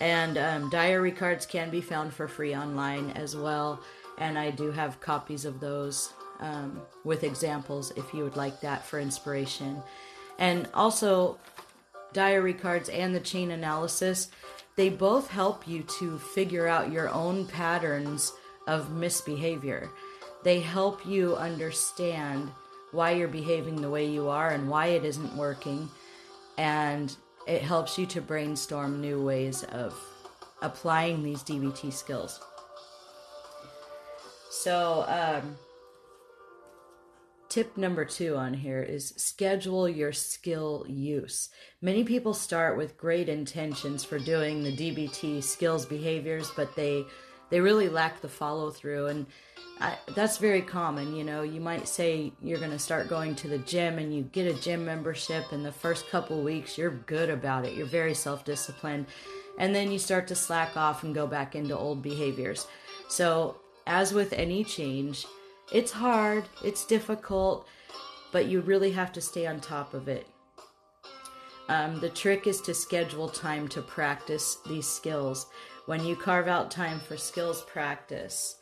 And 0.00 0.36
um, 0.36 0.70
diary 0.70 1.12
cards 1.12 1.46
can 1.46 1.70
be 1.70 1.80
found 1.80 2.12
for 2.12 2.28
free 2.28 2.54
online 2.54 3.10
as 3.10 3.34
well. 3.34 3.80
And 4.18 4.38
I 4.38 4.50
do 4.50 4.70
have 4.70 5.00
copies 5.00 5.44
of 5.44 5.60
those 5.60 6.12
um, 6.40 6.82
with 7.04 7.24
examples 7.24 7.92
if 7.96 8.12
you 8.12 8.22
would 8.24 8.36
like 8.36 8.60
that 8.60 8.84
for 8.84 9.00
inspiration. 9.00 9.82
And 10.38 10.68
also, 10.74 11.38
diary 12.12 12.54
cards 12.54 12.88
and 12.88 13.14
the 13.14 13.20
chain 13.20 13.50
analysis 13.50 14.28
they 14.76 14.90
both 14.90 15.30
help 15.30 15.66
you 15.66 15.82
to 15.98 16.18
figure 16.18 16.66
out 16.66 16.92
your 16.92 17.08
own 17.08 17.46
patterns 17.46 18.32
of 18.66 18.92
misbehavior. 18.92 19.90
They 20.44 20.60
help 20.60 21.06
you 21.06 21.34
understand 21.34 22.50
why 22.92 23.12
you're 23.12 23.26
behaving 23.26 23.80
the 23.80 23.90
way 23.90 24.06
you 24.06 24.28
are 24.28 24.50
and 24.50 24.68
why 24.68 24.88
it 24.88 25.04
isn't 25.04 25.34
working. 25.34 25.88
And 26.58 27.14
it 27.46 27.62
helps 27.62 27.98
you 27.98 28.06
to 28.06 28.20
brainstorm 28.20 29.00
new 29.00 29.22
ways 29.22 29.62
of 29.64 29.94
applying 30.62 31.22
these 31.22 31.42
DBT 31.42 31.92
skills. 31.92 32.40
So, 34.50 35.04
um, 35.06 35.56
tip 37.48 37.76
number 37.76 38.04
two 38.04 38.36
on 38.36 38.54
here 38.54 38.82
is 38.82 39.14
schedule 39.16 39.88
your 39.88 40.12
skill 40.12 40.84
use. 40.88 41.50
Many 41.80 42.04
people 42.04 42.34
start 42.34 42.76
with 42.76 42.96
great 42.96 43.28
intentions 43.28 44.04
for 44.04 44.18
doing 44.18 44.62
the 44.62 44.76
DBT 44.76 45.42
skills 45.42 45.86
behaviors, 45.86 46.50
but 46.56 46.74
they 46.74 47.04
they 47.50 47.60
really 47.60 47.88
lack 47.88 48.20
the 48.20 48.28
follow 48.28 48.70
through 48.70 49.06
and 49.06 49.26
I, 49.78 49.98
that's 50.14 50.38
very 50.38 50.62
common 50.62 51.14
you 51.14 51.24
know 51.24 51.42
you 51.42 51.60
might 51.60 51.86
say 51.86 52.32
you're 52.42 52.58
going 52.58 52.70
to 52.70 52.78
start 52.78 53.08
going 53.08 53.34
to 53.36 53.48
the 53.48 53.58
gym 53.58 53.98
and 53.98 54.14
you 54.14 54.22
get 54.22 54.46
a 54.46 54.58
gym 54.60 54.84
membership 54.84 55.52
in 55.52 55.62
the 55.62 55.72
first 55.72 56.08
couple 56.08 56.42
weeks 56.42 56.78
you're 56.78 56.90
good 56.90 57.30
about 57.30 57.64
it 57.64 57.74
you're 57.74 57.86
very 57.86 58.14
self-disciplined 58.14 59.06
and 59.58 59.74
then 59.74 59.90
you 59.90 59.98
start 59.98 60.26
to 60.28 60.34
slack 60.34 60.76
off 60.76 61.02
and 61.02 61.14
go 61.14 61.26
back 61.26 61.54
into 61.54 61.76
old 61.76 62.02
behaviors 62.02 62.66
so 63.08 63.56
as 63.86 64.12
with 64.12 64.32
any 64.32 64.64
change 64.64 65.26
it's 65.72 65.90
hard, 65.90 66.44
it's 66.62 66.84
difficult, 66.84 67.66
but 68.30 68.46
you 68.46 68.60
really 68.60 68.92
have 68.92 69.12
to 69.12 69.20
stay 69.20 69.46
on 69.46 69.60
top 69.60 69.94
of 69.94 70.08
it. 70.08 70.26
Um, 71.68 71.98
the 71.98 72.08
trick 72.08 72.46
is 72.46 72.60
to 72.62 72.74
schedule 72.74 73.28
time 73.28 73.66
to 73.68 73.82
practice 73.82 74.58
these 74.68 74.86
skills. 74.86 75.46
When 75.86 76.04
you 76.04 76.16
carve 76.16 76.48
out 76.48 76.70
time 76.70 77.00
for 77.00 77.16
skills 77.16 77.62
practice 77.62 78.56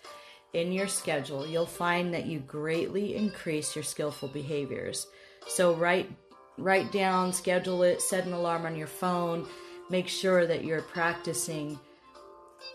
in 0.53 0.73
your 0.73 0.89
schedule, 0.89 1.47
you'll 1.47 1.67
find 1.67 2.15
that 2.15 2.27
you 2.27 2.39
greatly 2.41 3.17
increase 3.17 3.75
your 3.75 3.83
skillful 3.83 4.29
behaviors. 4.29 5.07
So 5.49 5.75
write 5.75 6.11
write 6.57 6.93
down, 6.93 7.33
schedule 7.33 7.83
it, 7.83 8.01
set 8.01 8.27
an 8.27 8.33
alarm 8.33 8.65
on 8.65 8.77
your 8.77 8.87
phone, 8.87 9.47
make 9.91 10.07
sure 10.07 10.47
that 10.47 10.65
you're 10.65 10.83
practicing 10.83 11.79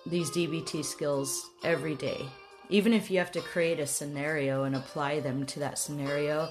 these 0.05 0.29
DBT 0.31 0.83
skills 0.83 1.49
every 1.63 1.95
day 1.95 2.25
even 2.69 2.93
if 2.93 3.09
you 3.09 3.17
have 3.17 3.31
to 3.31 3.41
create 3.41 3.79
a 3.79 3.87
scenario 3.87 4.63
and 4.63 4.75
apply 4.75 5.19
them 5.19 5.45
to 5.47 5.59
that 5.59 5.77
scenario, 5.77 6.49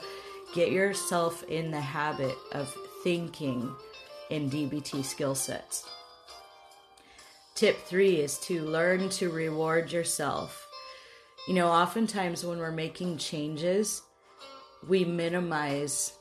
get 0.53 0.73
yourself 0.73 1.45
in 1.45 1.71
the 1.71 1.81
habit 1.81 2.35
of 2.53 2.75
thinking 3.05 3.75
in 4.31 4.51
DBT 4.51 5.05
skill 5.05 5.35
sets. 5.35 5.87
Tip 7.59 7.85
three 7.87 8.21
is 8.21 8.39
to 8.43 8.63
learn 8.63 9.09
to 9.09 9.31
reward 9.31 9.91
yourself. 9.91 10.69
You 11.49 11.55
know, 11.55 11.67
oftentimes 11.67 12.45
when 12.45 12.59
we're 12.59 12.71
making 12.71 13.19
changes, 13.19 14.03
we 14.87 15.05
minimize 15.05 16.13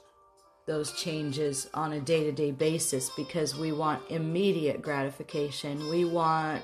those 0.65 0.93
changes 0.93 1.69
on 1.75 1.93
a 1.93 1.99
day 1.99 2.23
to 2.23 2.31
day 2.31 2.49
basis 2.49 3.11
because 3.15 3.55
we 3.55 3.71
want 3.71 4.01
immediate 4.09 4.81
gratification. 4.81 5.87
We 5.89 6.05
want 6.05 6.63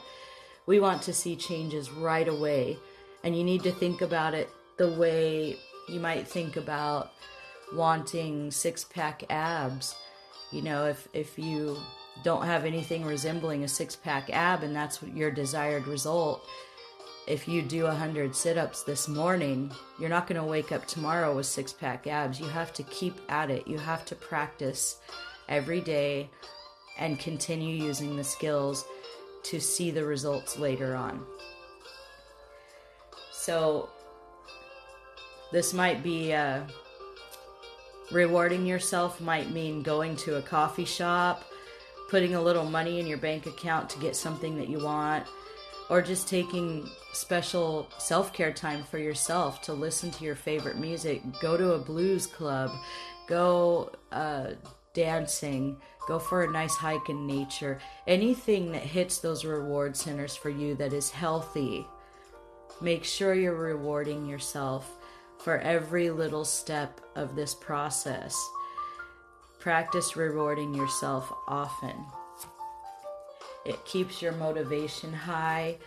we 0.65 0.79
want 0.79 1.03
to 1.03 1.13
see 1.13 1.35
changes 1.35 1.91
right 1.91 2.27
away 2.27 2.75
and 3.23 3.37
you 3.37 3.43
need 3.43 3.61
to 3.61 3.71
think 3.71 4.01
about 4.01 4.33
it 4.33 4.49
the 4.77 4.89
way 4.93 5.55
you 5.87 5.99
might 5.99 6.27
think 6.27 6.55
about 6.57 7.11
wanting 7.75 8.49
six 8.49 8.83
pack 8.83 9.23
abs. 9.29 9.93
You 10.51 10.63
know, 10.63 10.87
if 10.87 11.07
if 11.13 11.37
you 11.37 11.77
don't 12.23 12.45
have 12.45 12.65
anything 12.65 13.03
resembling 13.05 13.63
a 13.63 13.67
six 13.67 13.95
pack 13.95 14.29
ab 14.29 14.63
and 14.63 14.75
that's 14.75 15.01
your 15.01 15.31
desired 15.31 15.87
result, 15.87 16.45
if 17.25 17.47
you 17.47 17.61
do 17.61 17.85
100 17.85 18.35
sit 18.35 18.57
ups 18.57 18.83
this 18.83 19.07
morning, 19.07 19.71
you're 19.97 20.09
not 20.09 20.27
going 20.27 20.39
to 20.39 20.47
wake 20.47 20.71
up 20.71 20.85
tomorrow 20.85 21.35
with 21.35 21.45
six 21.45 21.71
pack 21.71 22.05
abs. 22.05 22.39
You 22.39 22.47
have 22.47 22.73
to 22.73 22.83
keep 22.83 23.19
at 23.29 23.49
it. 23.49 23.67
You 23.67 23.77
have 23.77 24.05
to 24.05 24.15
practice 24.15 24.97
every 25.47 25.79
day 25.79 26.29
and 26.99 27.17
continue 27.19 27.81
using 27.81 28.15
the 28.15 28.23
skills 28.23 28.85
to 29.43 29.59
see 29.59 29.89
the 29.89 30.05
results 30.05 30.57
later 30.57 30.95
on. 30.95 31.25
So 33.31 33.89
this 35.51 35.73
might 35.73 36.03
be 36.03 36.33
uh, 36.33 36.61
rewarding 38.11 38.65
yourself 38.65 39.19
might 39.21 39.51
mean 39.51 39.81
going 39.81 40.15
to 40.17 40.37
a 40.37 40.41
coffee 40.41 40.85
shop, 40.85 41.43
putting 42.09 42.35
a 42.35 42.41
little 42.41 42.65
money 42.65 42.99
in 42.99 43.07
your 43.07 43.17
bank 43.17 43.45
account 43.45 43.89
to 43.91 43.99
get 43.99 44.15
something 44.15 44.57
that 44.57 44.69
you 44.69 44.79
want, 44.79 45.25
or 45.89 46.01
just 46.01 46.27
taking 46.27 46.89
special 47.13 47.87
self 47.97 48.33
care 48.33 48.53
time 48.53 48.83
for 48.83 48.97
yourself 48.97 49.61
to 49.63 49.73
listen 49.73 50.11
to 50.11 50.23
your 50.23 50.35
favorite 50.35 50.77
music, 50.77 51.21
go 51.41 51.57
to 51.57 51.73
a 51.73 51.79
blues 51.79 52.25
club, 52.25 52.71
go 53.27 53.91
uh, 54.11 54.51
dancing, 54.93 55.77
go 56.07 56.19
for 56.19 56.43
a 56.43 56.51
nice 56.51 56.75
hike 56.75 57.09
in 57.09 57.25
nature, 57.27 57.79
anything 58.07 58.71
that 58.71 58.83
hits 58.83 59.19
those 59.19 59.45
reward 59.45 59.95
centers 59.95 60.35
for 60.35 60.49
you 60.49 60.75
that 60.75 60.93
is 60.93 61.09
healthy 61.09 61.85
Make 62.81 63.03
sure 63.05 63.33
you're 63.33 63.55
rewarding 63.55 64.25
yourself 64.25 64.97
for 65.39 65.59
every 65.59 66.09
little 66.09 66.43
step 66.45 66.99
of 67.15 67.35
this 67.35 67.53
process. 67.53 68.35
Practice 69.63 70.17
rewarding 70.17 70.73
yourself 70.73 71.33
often. 71.47 71.95
It 73.63 73.85
keeps 73.85 74.21
your 74.21 74.33
motivation 74.33 75.13
high 75.13 75.77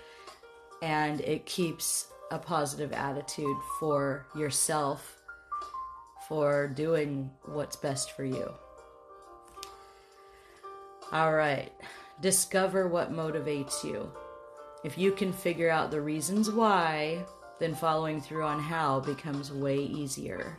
and 0.80 1.20
it 1.20 1.44
keeps 1.44 2.06
a 2.30 2.38
positive 2.38 2.94
attitude 2.94 3.58
for 3.78 4.24
yourself, 4.34 5.18
for 6.26 6.68
doing 6.68 7.30
what's 7.44 7.76
best 7.76 8.12
for 8.12 8.24
you. 8.24 8.50
All 11.12 11.34
right, 11.34 11.70
discover 12.22 12.88
what 12.88 13.12
motivates 13.12 13.84
you. 13.84 14.10
If 14.84 14.96
you 14.96 15.12
can 15.12 15.34
figure 15.34 15.68
out 15.68 15.90
the 15.90 16.00
reasons 16.00 16.50
why, 16.50 17.26
then 17.60 17.74
following 17.74 18.22
through 18.22 18.44
on 18.44 18.58
how 18.58 19.00
becomes 19.00 19.52
way 19.52 19.76
easier. 19.76 20.56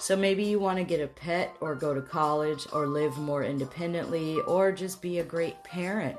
So 0.00 0.16
maybe 0.16 0.44
you 0.44 0.58
want 0.58 0.78
to 0.78 0.84
get 0.84 1.02
a 1.02 1.06
pet 1.06 1.54
or 1.60 1.74
go 1.74 1.92
to 1.92 2.00
college 2.00 2.66
or 2.72 2.86
live 2.86 3.18
more 3.18 3.44
independently 3.44 4.40
or 4.40 4.72
just 4.72 5.02
be 5.02 5.18
a 5.18 5.24
great 5.24 5.62
parent. 5.62 6.18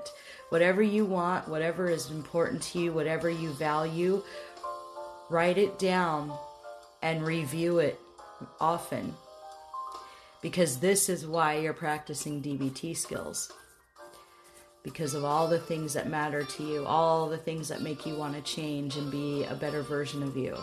Whatever 0.49 0.83
you 0.83 1.03
want, 1.03 1.47
whatever 1.47 1.89
is 1.89 2.11
important 2.11 2.61
to 2.61 2.79
you, 2.79 2.93
whatever 2.93 3.27
you 3.27 3.49
value, 3.53 4.21
write 5.31 5.57
it 5.57 5.79
down 5.79 6.31
and 7.01 7.25
review 7.25 7.79
it 7.79 7.99
often. 8.59 9.15
Because 10.43 10.77
this 10.77 11.09
is 11.09 11.25
why 11.25 11.57
you're 11.57 11.73
practicing 11.73 12.39
DBT 12.39 12.95
skills. 12.95 13.51
Because 14.83 15.15
of 15.15 15.25
all 15.25 15.47
the 15.47 15.59
things 15.59 15.93
that 15.93 16.07
matter 16.07 16.43
to 16.43 16.63
you, 16.63 16.85
all 16.85 17.27
the 17.27 17.37
things 17.37 17.67
that 17.69 17.81
make 17.81 18.05
you 18.05 18.15
want 18.15 18.35
to 18.35 18.41
change 18.41 18.95
and 18.95 19.09
be 19.09 19.43
a 19.45 19.55
better 19.55 19.81
version 19.81 20.21
of 20.21 20.37
you. 20.37 20.55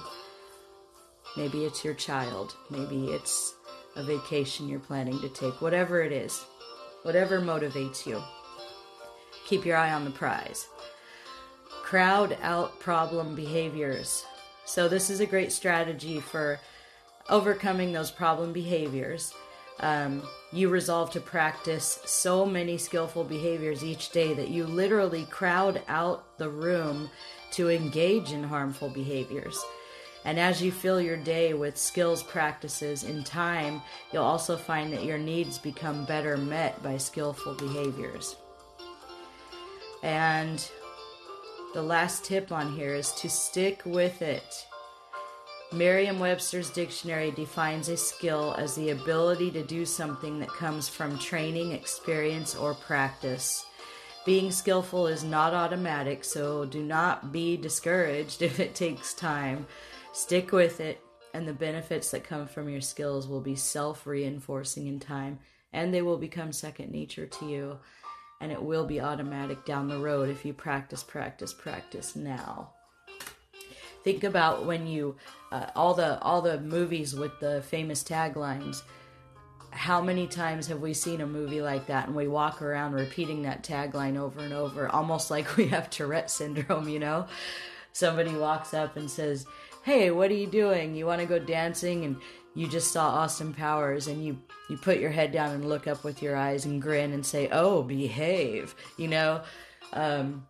Maybe 1.38 1.64
it's 1.64 1.84
your 1.84 1.94
child. 1.94 2.56
Maybe 2.68 3.12
it's 3.12 3.54
a 3.94 4.02
vacation 4.02 4.68
you're 4.68 4.80
planning 4.80 5.20
to 5.20 5.28
take. 5.28 5.62
Whatever 5.62 6.02
it 6.02 6.10
is, 6.10 6.44
whatever 7.04 7.40
motivates 7.40 8.04
you, 8.04 8.20
keep 9.46 9.64
your 9.64 9.76
eye 9.76 9.92
on 9.92 10.04
the 10.04 10.10
prize. 10.10 10.66
Crowd 11.84 12.36
out 12.42 12.80
problem 12.80 13.36
behaviors. 13.36 14.24
So, 14.64 14.88
this 14.88 15.10
is 15.10 15.20
a 15.20 15.26
great 15.26 15.52
strategy 15.52 16.18
for 16.18 16.58
overcoming 17.30 17.92
those 17.92 18.10
problem 18.10 18.52
behaviors. 18.52 19.32
Um, 19.78 20.24
you 20.52 20.68
resolve 20.68 21.12
to 21.12 21.20
practice 21.20 22.00
so 22.04 22.44
many 22.44 22.78
skillful 22.78 23.22
behaviors 23.22 23.84
each 23.84 24.10
day 24.10 24.34
that 24.34 24.48
you 24.48 24.66
literally 24.66 25.24
crowd 25.26 25.82
out 25.86 26.36
the 26.36 26.48
room 26.48 27.10
to 27.52 27.70
engage 27.70 28.32
in 28.32 28.42
harmful 28.42 28.88
behaviors. 28.88 29.64
And 30.28 30.38
as 30.38 30.60
you 30.60 30.70
fill 30.70 31.00
your 31.00 31.16
day 31.16 31.54
with 31.54 31.78
skills 31.78 32.22
practices 32.22 33.02
in 33.02 33.24
time, 33.24 33.80
you'll 34.12 34.24
also 34.24 34.58
find 34.58 34.92
that 34.92 35.04
your 35.04 35.16
needs 35.16 35.56
become 35.56 36.04
better 36.04 36.36
met 36.36 36.82
by 36.82 36.98
skillful 36.98 37.54
behaviors. 37.54 38.36
And 40.02 40.70
the 41.72 41.80
last 41.80 42.26
tip 42.26 42.52
on 42.52 42.76
here 42.76 42.94
is 42.94 43.10
to 43.12 43.30
stick 43.30 43.80
with 43.86 44.20
it. 44.20 44.66
Merriam 45.72 46.18
Webster's 46.18 46.68
dictionary 46.68 47.30
defines 47.30 47.88
a 47.88 47.96
skill 47.96 48.54
as 48.58 48.74
the 48.74 48.90
ability 48.90 49.50
to 49.52 49.62
do 49.62 49.86
something 49.86 50.40
that 50.40 50.50
comes 50.50 50.90
from 50.90 51.18
training, 51.18 51.72
experience, 51.72 52.54
or 52.54 52.74
practice. 52.74 53.64
Being 54.26 54.50
skillful 54.50 55.06
is 55.06 55.24
not 55.24 55.54
automatic, 55.54 56.22
so 56.22 56.66
do 56.66 56.82
not 56.82 57.32
be 57.32 57.56
discouraged 57.56 58.42
if 58.42 58.60
it 58.60 58.74
takes 58.74 59.14
time. 59.14 59.66
Stick 60.12 60.52
with 60.52 60.80
it, 60.80 61.00
and 61.34 61.46
the 61.46 61.52
benefits 61.52 62.10
that 62.10 62.24
come 62.24 62.46
from 62.46 62.68
your 62.68 62.80
skills 62.80 63.28
will 63.28 63.40
be 63.40 63.54
self 63.54 64.06
reinforcing 64.06 64.86
in 64.86 64.98
time, 65.00 65.38
and 65.72 65.92
they 65.92 66.02
will 66.02 66.18
become 66.18 66.52
second 66.52 66.90
nature 66.90 67.26
to 67.26 67.46
you. 67.46 67.78
And 68.40 68.52
it 68.52 68.62
will 68.62 68.86
be 68.86 69.00
automatic 69.00 69.64
down 69.64 69.88
the 69.88 69.98
road 69.98 70.28
if 70.28 70.44
you 70.44 70.52
practice, 70.52 71.02
practice, 71.02 71.52
practice 71.52 72.14
now. 72.14 72.70
Think 74.04 74.24
about 74.24 74.64
when 74.64 74.86
you 74.86 75.16
uh, 75.50 75.66
all 75.74 75.94
the 75.94 76.20
all 76.20 76.40
the 76.40 76.60
movies 76.60 77.14
with 77.14 77.38
the 77.40 77.62
famous 77.62 78.04
taglines. 78.04 78.82
How 79.70 80.00
many 80.00 80.26
times 80.26 80.66
have 80.68 80.80
we 80.80 80.94
seen 80.94 81.20
a 81.20 81.26
movie 81.26 81.60
like 81.60 81.86
that 81.88 82.06
and 82.06 82.16
we 82.16 82.26
walk 82.26 82.62
around 82.62 82.94
repeating 82.94 83.42
that 83.42 83.62
tagline 83.62 84.16
over 84.16 84.40
and 84.40 84.54
over, 84.54 84.88
almost 84.88 85.30
like 85.30 85.56
we 85.56 85.66
have 85.68 85.90
Tourette 85.90 86.30
syndrome, 86.30 86.88
you 86.88 86.98
know? 86.98 87.26
Somebody 87.92 88.34
walks 88.34 88.72
up 88.74 88.96
and 88.96 89.10
says, 89.10 89.44
hey, 89.88 90.10
what 90.10 90.30
are 90.30 90.34
you 90.34 90.46
doing? 90.46 90.94
You 90.94 91.06
want 91.06 91.22
to 91.22 91.26
go 91.26 91.38
dancing? 91.38 92.04
And 92.04 92.20
you 92.54 92.68
just 92.68 92.92
saw 92.92 93.08
Austin 93.08 93.54
Powers 93.54 94.06
and 94.06 94.22
you, 94.22 94.38
you 94.68 94.76
put 94.76 94.98
your 94.98 95.10
head 95.10 95.32
down 95.32 95.52
and 95.52 95.66
look 95.66 95.86
up 95.86 96.04
with 96.04 96.20
your 96.20 96.36
eyes 96.36 96.66
and 96.66 96.82
grin 96.82 97.14
and 97.14 97.24
say, 97.24 97.48
oh, 97.52 97.82
behave, 97.82 98.74
you 98.98 99.08
know? 99.08 99.40
Um, 99.94 100.46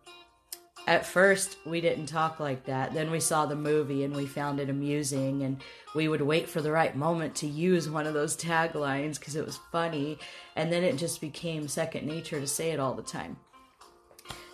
at 0.87 1.05
first, 1.05 1.55
we 1.65 1.79
didn't 1.79 2.07
talk 2.07 2.41
like 2.41 2.65
that. 2.65 2.93
Then 2.93 3.11
we 3.11 3.21
saw 3.21 3.45
the 3.45 3.55
movie 3.55 4.03
and 4.03 4.13
we 4.13 4.25
found 4.25 4.59
it 4.59 4.69
amusing, 4.69 5.43
and 5.43 5.63
we 5.95 6.09
would 6.09 6.21
wait 6.21 6.49
for 6.49 6.61
the 6.61 6.71
right 6.71 6.95
moment 6.95 7.35
to 7.35 7.47
use 7.47 7.89
one 7.89 8.07
of 8.07 8.13
those 8.13 8.35
taglines 8.35 9.19
because 9.19 9.37
it 9.37 9.45
was 9.45 9.59
funny, 9.71 10.17
and 10.57 10.69
then 10.69 10.83
it 10.83 10.97
just 10.97 11.21
became 11.21 11.67
second 11.67 12.05
nature 12.05 12.41
to 12.41 12.47
say 12.47 12.71
it 12.71 12.79
all 12.79 12.93
the 12.93 13.03
time. 13.03 13.37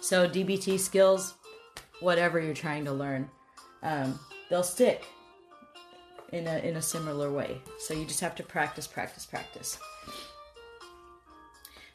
So, 0.01 0.27
DBT 0.27 0.77
skills, 0.77 1.35
whatever 2.01 2.39
you're 2.39 2.53
trying 2.53 2.85
to 2.85 2.91
learn, 2.91 3.29
um, 3.81 4.19
they'll 4.49 4.63
stick 4.63 5.05
in 6.31 6.47
a 6.47 6.57
in 6.59 6.77
a 6.77 6.81
similar 6.81 7.31
way. 7.31 7.61
So 7.79 7.93
you 7.93 8.05
just 8.05 8.21
have 8.21 8.35
to 8.35 8.43
practice, 8.43 8.87
practice, 8.87 9.25
practice. 9.25 9.79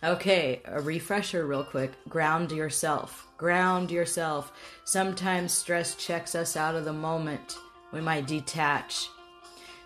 Okay, 0.02 0.62
a 0.64 0.80
refresher 0.80 1.46
real 1.46 1.64
quick. 1.64 1.92
Ground 2.08 2.52
yourself. 2.52 3.26
Ground 3.36 3.90
yourself. 3.90 4.52
Sometimes 4.84 5.52
stress 5.52 5.94
checks 5.94 6.34
us 6.34 6.56
out 6.56 6.74
of 6.74 6.86
the 6.86 6.92
moment. 6.92 7.58
We 7.92 8.00
might 8.00 8.26
detach. 8.26 9.08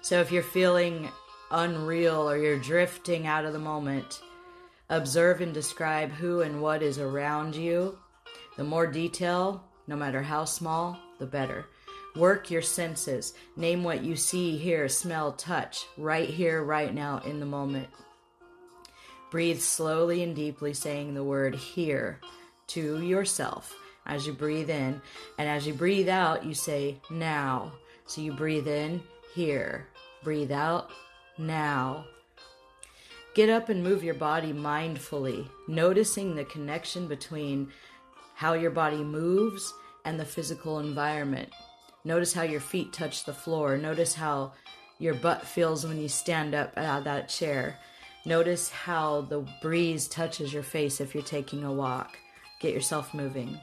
So 0.02 0.20
if 0.20 0.30
you're 0.30 0.44
feeling 0.44 1.10
unreal 1.50 2.30
or 2.30 2.36
you're 2.36 2.58
drifting 2.58 3.26
out 3.26 3.44
of 3.44 3.52
the 3.52 3.58
moment, 3.58 4.20
observe 4.88 5.40
and 5.40 5.52
describe 5.52 6.12
who 6.12 6.42
and 6.42 6.62
what 6.62 6.82
is 6.82 6.98
around 6.98 7.56
you. 7.56 7.98
The 8.56 8.64
more 8.64 8.86
detail, 8.86 9.64
no 9.88 9.96
matter 9.96 10.22
how 10.22 10.44
small, 10.44 10.96
the 11.18 11.26
better. 11.26 11.66
Work 12.16 12.50
your 12.50 12.62
senses. 12.62 13.34
Name 13.56 13.82
what 13.82 14.04
you 14.04 14.14
see, 14.14 14.56
hear, 14.56 14.88
smell, 14.88 15.32
touch, 15.32 15.86
right 15.96 16.28
here, 16.28 16.62
right 16.62 16.94
now, 16.94 17.18
in 17.26 17.40
the 17.40 17.46
moment. 17.46 17.88
Breathe 19.30 19.60
slowly 19.60 20.22
and 20.22 20.36
deeply, 20.36 20.74
saying 20.74 21.14
the 21.14 21.24
word 21.24 21.56
here 21.56 22.20
to 22.68 23.02
yourself 23.02 23.74
as 24.06 24.26
you 24.26 24.32
breathe 24.32 24.70
in. 24.70 25.00
And 25.38 25.48
as 25.48 25.66
you 25.66 25.74
breathe 25.74 26.08
out, 26.08 26.44
you 26.44 26.54
say 26.54 27.00
now. 27.10 27.72
So 28.06 28.20
you 28.20 28.32
breathe 28.32 28.68
in, 28.68 29.02
here. 29.34 29.88
Breathe 30.22 30.52
out, 30.52 30.90
now. 31.36 32.04
Get 33.34 33.50
up 33.50 33.68
and 33.68 33.82
move 33.82 34.04
your 34.04 34.14
body 34.14 34.52
mindfully, 34.52 35.48
noticing 35.66 36.36
the 36.36 36.44
connection 36.44 37.08
between 37.08 37.72
how 38.34 38.52
your 38.52 38.70
body 38.70 39.02
moves 39.02 39.74
and 40.04 40.20
the 40.20 40.24
physical 40.24 40.78
environment. 40.78 41.50
Notice 42.04 42.34
how 42.34 42.42
your 42.42 42.60
feet 42.60 42.92
touch 42.92 43.24
the 43.24 43.32
floor. 43.32 43.78
Notice 43.78 44.14
how 44.14 44.52
your 44.98 45.14
butt 45.14 45.46
feels 45.46 45.86
when 45.86 45.98
you 45.98 46.08
stand 46.08 46.54
up 46.54 46.76
out 46.76 46.98
of 46.98 47.04
that 47.04 47.28
chair. 47.28 47.78
Notice 48.26 48.70
how 48.70 49.22
the 49.22 49.46
breeze 49.62 50.06
touches 50.06 50.52
your 50.52 50.62
face 50.62 51.00
if 51.00 51.14
you're 51.14 51.22
taking 51.22 51.64
a 51.64 51.72
walk. 51.72 52.18
Get 52.60 52.74
yourself 52.74 53.14
moving. 53.14 53.58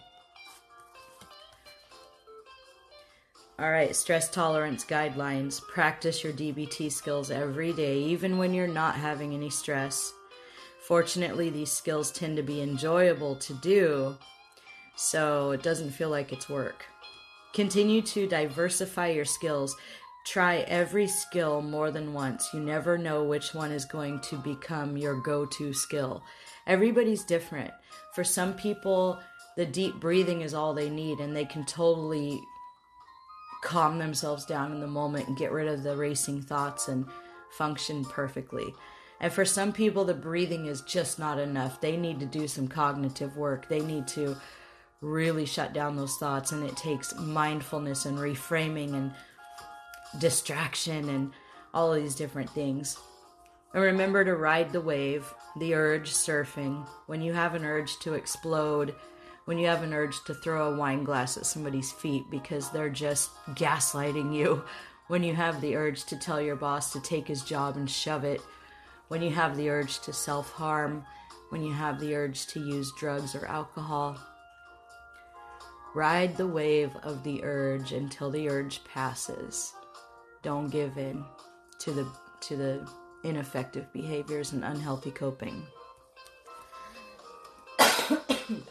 All 3.60 3.69
right, 3.69 3.95
stress 3.95 4.27
tolerance 4.27 4.84
guidelines. 4.84 5.62
Practice 5.62 6.23
your 6.23 6.34
DBT 6.34 6.91
skills 6.91 7.30
every 7.30 7.73
day, 7.73 7.99
even 7.99 8.39
when 8.39 8.56
you're 8.56 8.65
not 8.67 8.95
having 8.95 9.36
any 9.36 9.51
stress. 9.51 10.13
Fortunately, 10.88 11.51
these 11.51 11.71
skills 11.71 12.12
tend 12.12 12.38
to 12.38 12.43
be 12.43 12.62
enjoyable 12.63 13.36
to 13.36 13.54
do, 13.54 14.17
so 14.95 15.51
it 15.51 15.62
doesn't 15.62 15.91
feel 15.91 16.10
like 16.10 16.34
it's 16.34 16.49
work. 16.49 16.86
Continue 17.53 18.01
to 18.03 18.27
diversify 18.27 19.09
your 19.09 19.25
skills. 19.25 19.75
Try 20.25 20.57
every 20.67 21.07
skill 21.07 21.61
more 21.61 21.91
than 21.91 22.13
once. 22.13 22.49
You 22.53 22.59
never 22.59 22.97
know 22.97 23.23
which 23.23 23.53
one 23.53 23.71
is 23.71 23.85
going 23.85 24.19
to 24.21 24.37
become 24.37 24.95
your 24.95 25.19
go 25.19 25.45
to 25.45 25.73
skill. 25.73 26.23
Everybody's 26.67 27.23
different. 27.23 27.71
For 28.13 28.23
some 28.23 28.53
people, 28.53 29.19
the 29.57 29.65
deep 29.65 29.99
breathing 29.99 30.41
is 30.41 30.53
all 30.53 30.73
they 30.73 30.89
need, 30.89 31.19
and 31.19 31.35
they 31.35 31.45
can 31.45 31.65
totally 31.65 32.41
calm 33.63 33.99
themselves 33.99 34.45
down 34.45 34.71
in 34.71 34.79
the 34.79 34.87
moment 34.87 35.27
and 35.27 35.37
get 35.37 35.51
rid 35.51 35.67
of 35.67 35.83
the 35.83 35.95
racing 35.95 36.41
thoughts 36.41 36.87
and 36.87 37.05
function 37.49 38.05
perfectly. 38.05 38.73
And 39.19 39.31
for 39.31 39.45
some 39.45 39.71
people, 39.71 40.03
the 40.03 40.13
breathing 40.13 40.65
is 40.65 40.81
just 40.81 41.19
not 41.19 41.37
enough. 41.37 41.79
They 41.79 41.95
need 41.95 42.19
to 42.21 42.25
do 42.25 42.47
some 42.47 42.67
cognitive 42.67 43.37
work. 43.37 43.69
They 43.69 43.81
need 43.81 44.07
to 44.09 44.35
really 45.01 45.45
shut 45.45 45.73
down 45.73 45.95
those 45.95 46.17
thoughts 46.17 46.51
and 46.51 46.63
it 46.63 46.77
takes 46.77 47.15
mindfulness 47.17 48.05
and 48.05 48.17
reframing 48.17 48.93
and 48.93 49.11
distraction 50.19 51.09
and 51.09 51.31
all 51.73 51.93
of 51.93 52.01
these 52.01 52.15
different 52.15 52.49
things. 52.51 52.97
And 53.73 53.83
remember 53.83 54.23
to 54.23 54.35
ride 54.35 54.71
the 54.71 54.81
wave, 54.81 55.33
the 55.57 55.73
urge 55.73 56.11
surfing. 56.11 56.87
When 57.07 57.21
you 57.21 57.33
have 57.33 57.55
an 57.55 57.65
urge 57.65 57.97
to 57.99 58.13
explode, 58.13 58.93
when 59.45 59.57
you 59.57 59.67
have 59.67 59.83
an 59.83 59.93
urge 59.93 60.23
to 60.25 60.33
throw 60.33 60.71
a 60.71 60.77
wine 60.77 61.03
glass 61.03 61.37
at 61.37 61.45
somebody's 61.45 61.91
feet 61.91 62.23
because 62.29 62.69
they're 62.69 62.89
just 62.89 63.31
gaslighting 63.49 64.35
you, 64.35 64.63
when 65.07 65.23
you 65.23 65.33
have 65.33 65.61
the 65.61 65.75
urge 65.75 66.05
to 66.05 66.17
tell 66.17 66.41
your 66.41 66.55
boss 66.55 66.93
to 66.93 66.99
take 66.99 67.27
his 67.27 67.43
job 67.43 67.75
and 67.75 67.89
shove 67.89 68.23
it, 68.23 68.41
when 69.07 69.21
you 69.21 69.31
have 69.31 69.57
the 69.57 69.69
urge 69.69 69.99
to 70.01 70.13
self 70.13 70.51
harm, 70.51 71.03
when 71.49 71.63
you 71.63 71.73
have 71.73 71.99
the 71.99 72.15
urge 72.15 72.47
to 72.47 72.59
use 72.59 72.93
drugs 72.97 73.35
or 73.35 73.45
alcohol. 73.45 74.17
Ride 75.93 76.38
the 76.38 76.47
wave 76.47 76.95
of 77.04 77.23
the 77.23 77.43
urge 77.43 77.91
until 77.91 78.32
the 78.32 78.47
urge 78.49 78.82
passes. 78.86 79.73
Don't 80.41 80.69
give 80.69 80.97
in 80.97 81.25
to 81.80 81.91
the 81.91 82.08
to 82.41 82.56
the 82.56 82.89
ineffective 83.23 83.91
behaviors 83.91 84.54
and 84.54 84.63
unhealthy 84.63 85.12
coping. 85.12 85.63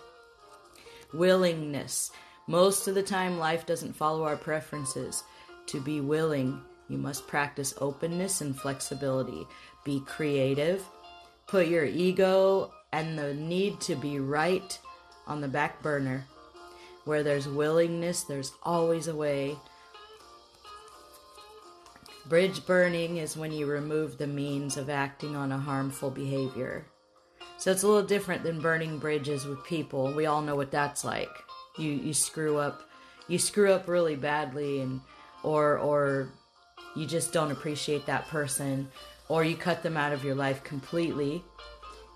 Willingness. 1.12 2.10
Most 2.46 2.88
of 2.88 2.94
the 2.94 3.02
time, 3.02 3.38
life 3.38 3.66
doesn't 3.66 3.94
follow 3.94 4.24
our 4.24 4.36
preferences. 4.36 5.22
To 5.66 5.80
be 5.80 6.00
willing, 6.00 6.60
you 6.88 6.98
must 6.98 7.28
practice 7.28 7.74
openness 7.80 8.40
and 8.40 8.58
flexibility. 8.58 9.46
Be 9.84 10.00
creative. 10.00 10.84
Put 11.46 11.68
your 11.68 11.84
ego 11.84 12.72
and 12.92 13.18
the 13.18 13.34
need 13.34 13.80
to 13.82 13.94
be 13.94 14.18
right 14.18 14.76
on 15.26 15.40
the 15.40 15.48
back 15.48 15.80
burner. 15.82 16.24
Where 17.04 17.22
there's 17.22 17.48
willingness, 17.48 18.22
there's 18.22 18.52
always 18.62 19.08
a 19.08 19.14
way. 19.14 19.56
Bridge 22.28 22.64
burning 22.66 23.16
is 23.16 23.36
when 23.36 23.52
you 23.52 23.66
remove 23.66 24.18
the 24.18 24.26
means 24.26 24.76
of 24.76 24.90
acting 24.90 25.34
on 25.34 25.50
a 25.50 25.58
harmful 25.58 26.10
behavior. 26.10 26.86
So 27.58 27.70
it's 27.70 27.82
a 27.82 27.86
little 27.86 28.06
different 28.06 28.42
than 28.42 28.60
burning 28.60 28.98
bridges 28.98 29.44
with 29.44 29.64
people. 29.64 30.14
We 30.14 30.26
all 30.26 30.40
know 30.40 30.56
what 30.56 30.70
that's 30.70 31.04
like. 31.04 31.28
You 31.76 31.90
you 31.90 32.14
screw 32.14 32.58
up, 32.58 32.88
you 33.28 33.38
screw 33.38 33.72
up 33.72 33.88
really 33.88 34.16
badly, 34.16 34.80
and 34.80 35.00
or 35.42 35.78
or 35.78 36.28
you 36.96 37.06
just 37.06 37.32
don't 37.32 37.50
appreciate 37.50 38.06
that 38.06 38.28
person, 38.28 38.88
or 39.28 39.44
you 39.44 39.56
cut 39.56 39.82
them 39.82 39.96
out 39.96 40.12
of 40.12 40.24
your 40.24 40.34
life 40.34 40.64
completely, 40.64 41.44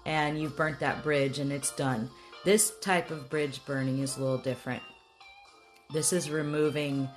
and 0.07 0.41
you've 0.41 0.57
burnt 0.57 0.81
that 0.81 1.03
bridge 1.03 1.39
and 1.39 1.53
it's 1.53 1.71
done. 1.73 2.11
This 2.45 2.73
type 2.81 3.11
of 3.11 3.31
bridge 3.31 3.65
burning 3.65 4.01
is 4.01 4.17
a 4.17 4.21
little 4.21 4.39
different. 4.39 4.83
This 5.93 6.13
is 6.13 6.31
removing 6.31 7.09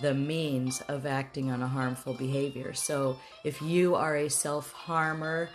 the 0.00 0.14
means 0.14 0.82
of 0.88 1.06
acting 1.06 1.50
on 1.50 1.62
a 1.62 1.68
harmful 1.68 2.14
behavior. 2.14 2.74
So 2.74 3.18
if 3.44 3.62
you 3.62 3.94
are 3.94 4.16
a 4.16 4.28
self 4.28 4.72
harmer 4.72 5.48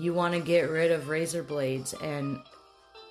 you 0.00 0.14
want 0.14 0.32
to 0.32 0.40
get 0.40 0.70
rid 0.70 0.92
of 0.92 1.08
razor 1.08 1.42
blades 1.42 1.94
and 2.02 2.40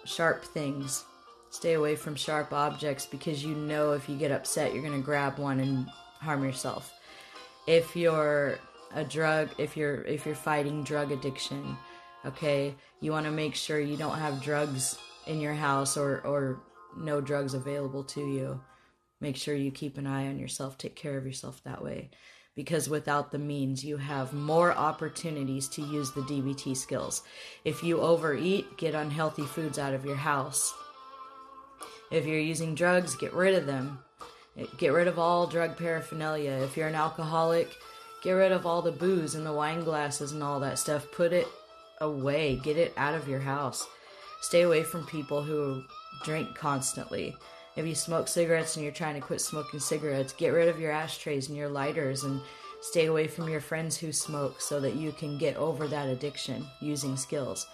sharp 0.06 0.44
things. 0.44 1.06
Stay 1.52 1.74
away 1.74 1.96
from 1.96 2.16
sharp 2.16 2.52
objects 2.52 3.06
because 3.06 3.44
you 3.44 3.54
know 3.54 3.94
if 3.94 4.10
you 4.10 4.16
get 4.16 4.32
upset, 4.32 4.74
you're 4.74 4.84
going 4.84 5.00
to 5.00 5.06
grab 5.06 5.38
one 5.38 5.60
and 5.60 5.88
harm 6.20 6.44
yourself. 6.44 6.92
If 7.68 7.96
you're 7.96 8.58
a 8.96 9.04
drug, 9.04 9.50
if 9.60 9.78
you're 9.78 10.02
if 10.04 10.26
you're 10.26 10.36
fighting 10.36 10.84
drug 10.84 11.12
addiction, 11.12 11.78
okay, 12.26 12.74
you 13.02 13.12
want 13.12 13.26
to 13.26 13.32
make 13.32 13.54
sure 13.56 13.80
you 13.80 13.98
don't 13.98 14.18
have 14.18 14.42
drugs 14.42 14.98
in 15.30 15.39
your 15.39 15.54
house 15.54 15.96
or 15.96 16.22
or 16.22 16.62
no 16.98 17.22
drugs 17.22 17.54
available 17.54 18.04
to 18.04 18.22
you. 18.22 18.62
Make 19.22 19.36
sure 19.36 19.56
you 19.56 19.72
keep 19.72 19.98
an 19.98 20.08
eye 20.08 20.28
on 20.28 20.39
yourself, 20.39 20.78
take 20.78 20.96
care 20.96 21.18
of 21.18 21.26
yourself 21.26 21.62
that 21.63 21.84
way 21.84 22.10
because 22.60 22.89
without 22.89 23.32
the 23.32 23.39
means, 23.39 23.86
you 23.86 23.96
have 23.96 24.34
more 24.34 24.74
opportunities 24.74 25.70
to 25.70 25.82
use 25.82 26.12
the 26.12 26.24
DBT 26.24 26.76
skills. 26.76 27.24
If 27.63 27.84
you 27.84 28.02
overeat, 28.02 28.76
get 28.76 28.94
unhealthy 28.94 29.44
foods 29.44 29.80
out 29.80 29.94
of 29.94 30.04
your 30.04 30.18
house. 30.18 30.74
If 32.12 32.26
you're 32.26 32.38
using 32.38 32.76
drugs, 32.76 33.15
get 33.15 33.34
rid 33.34 33.56
of 33.56 33.65
them. 33.65 34.00
Get 34.78 34.89
rid 34.89 35.08
of 35.08 35.18
all 35.18 35.48
drug 35.48 35.78
paraphernalia. 35.78 36.52
If 36.52 36.76
you're 36.76 36.89
an 36.89 36.96
alcoholic, 36.96 37.70
get 38.24 38.34
rid 38.34 38.52
of 38.52 38.65
all 38.65 38.82
the 38.82 38.92
booze 38.92 39.36
and 39.36 39.46
the 39.46 39.54
wine 39.54 39.86
glasses 39.86 40.34
and 40.34 40.44
all 40.44 40.60
that 40.60 40.80
stuff. 40.80 41.10
Put 41.13 41.32
it 41.32 41.48
away. 42.02 42.60
Get 42.62 42.76
it 42.76 42.94
out 42.98 43.15
of 43.15 43.30
your 43.30 43.39
house. 43.39 43.88
Stay 44.41 44.62
away 44.62 44.84
from 44.84 45.06
people 45.06 45.41
who 45.41 45.84
drink 46.23 46.56
constantly 46.56 47.36
if 47.80 47.88
you 47.88 47.95
smoke 47.95 48.28
cigarettes 48.28 48.75
and 48.75 48.84
you're 48.84 48.93
trying 48.93 49.15
to 49.15 49.21
quit 49.21 49.39
smoking 49.39 49.80
cigarettes, 49.80 50.34
get 50.34 50.49
rid 50.49 50.67
of 50.67 50.82
your 50.82 50.91
ashtrays 50.91 51.47
and 51.47 51.58
your 51.58 51.69
lighters 51.69 52.25
and 52.25 52.41
stay 52.82 53.06
away 53.06 53.25
from 53.25 53.47
your 53.47 53.62
friends 53.62 53.97
who 53.97 54.12
smoke 54.12 54.60
so 54.60 54.82
that 54.82 54.95
you 54.95 55.13
can 55.13 55.38
get 55.38 55.56
over 55.56 55.88
that 55.88 56.10
addiction 56.10 56.65
using 56.82 57.15
skills. 57.15 57.67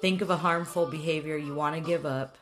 Think 0.00 0.20
of 0.20 0.30
a 0.30 0.36
harmful 0.36 0.86
behavior 0.86 1.36
you 1.36 1.52
want 1.52 1.74
to 1.74 1.80
give 1.80 2.06
up 2.06 2.36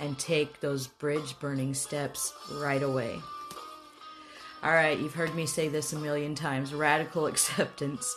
and 0.00 0.18
take 0.18 0.60
those 0.60 0.88
bridge 0.88 1.38
burning 1.38 1.74
steps 1.74 2.32
right 2.54 2.82
away. 2.82 3.20
All 4.64 4.72
right, 4.72 4.98
you've 4.98 5.14
heard 5.14 5.34
me 5.36 5.46
say 5.46 5.68
this 5.68 5.92
a 5.92 5.98
million 5.98 6.34
times 6.34 6.74
radical 6.74 7.26
acceptance. 7.28 8.16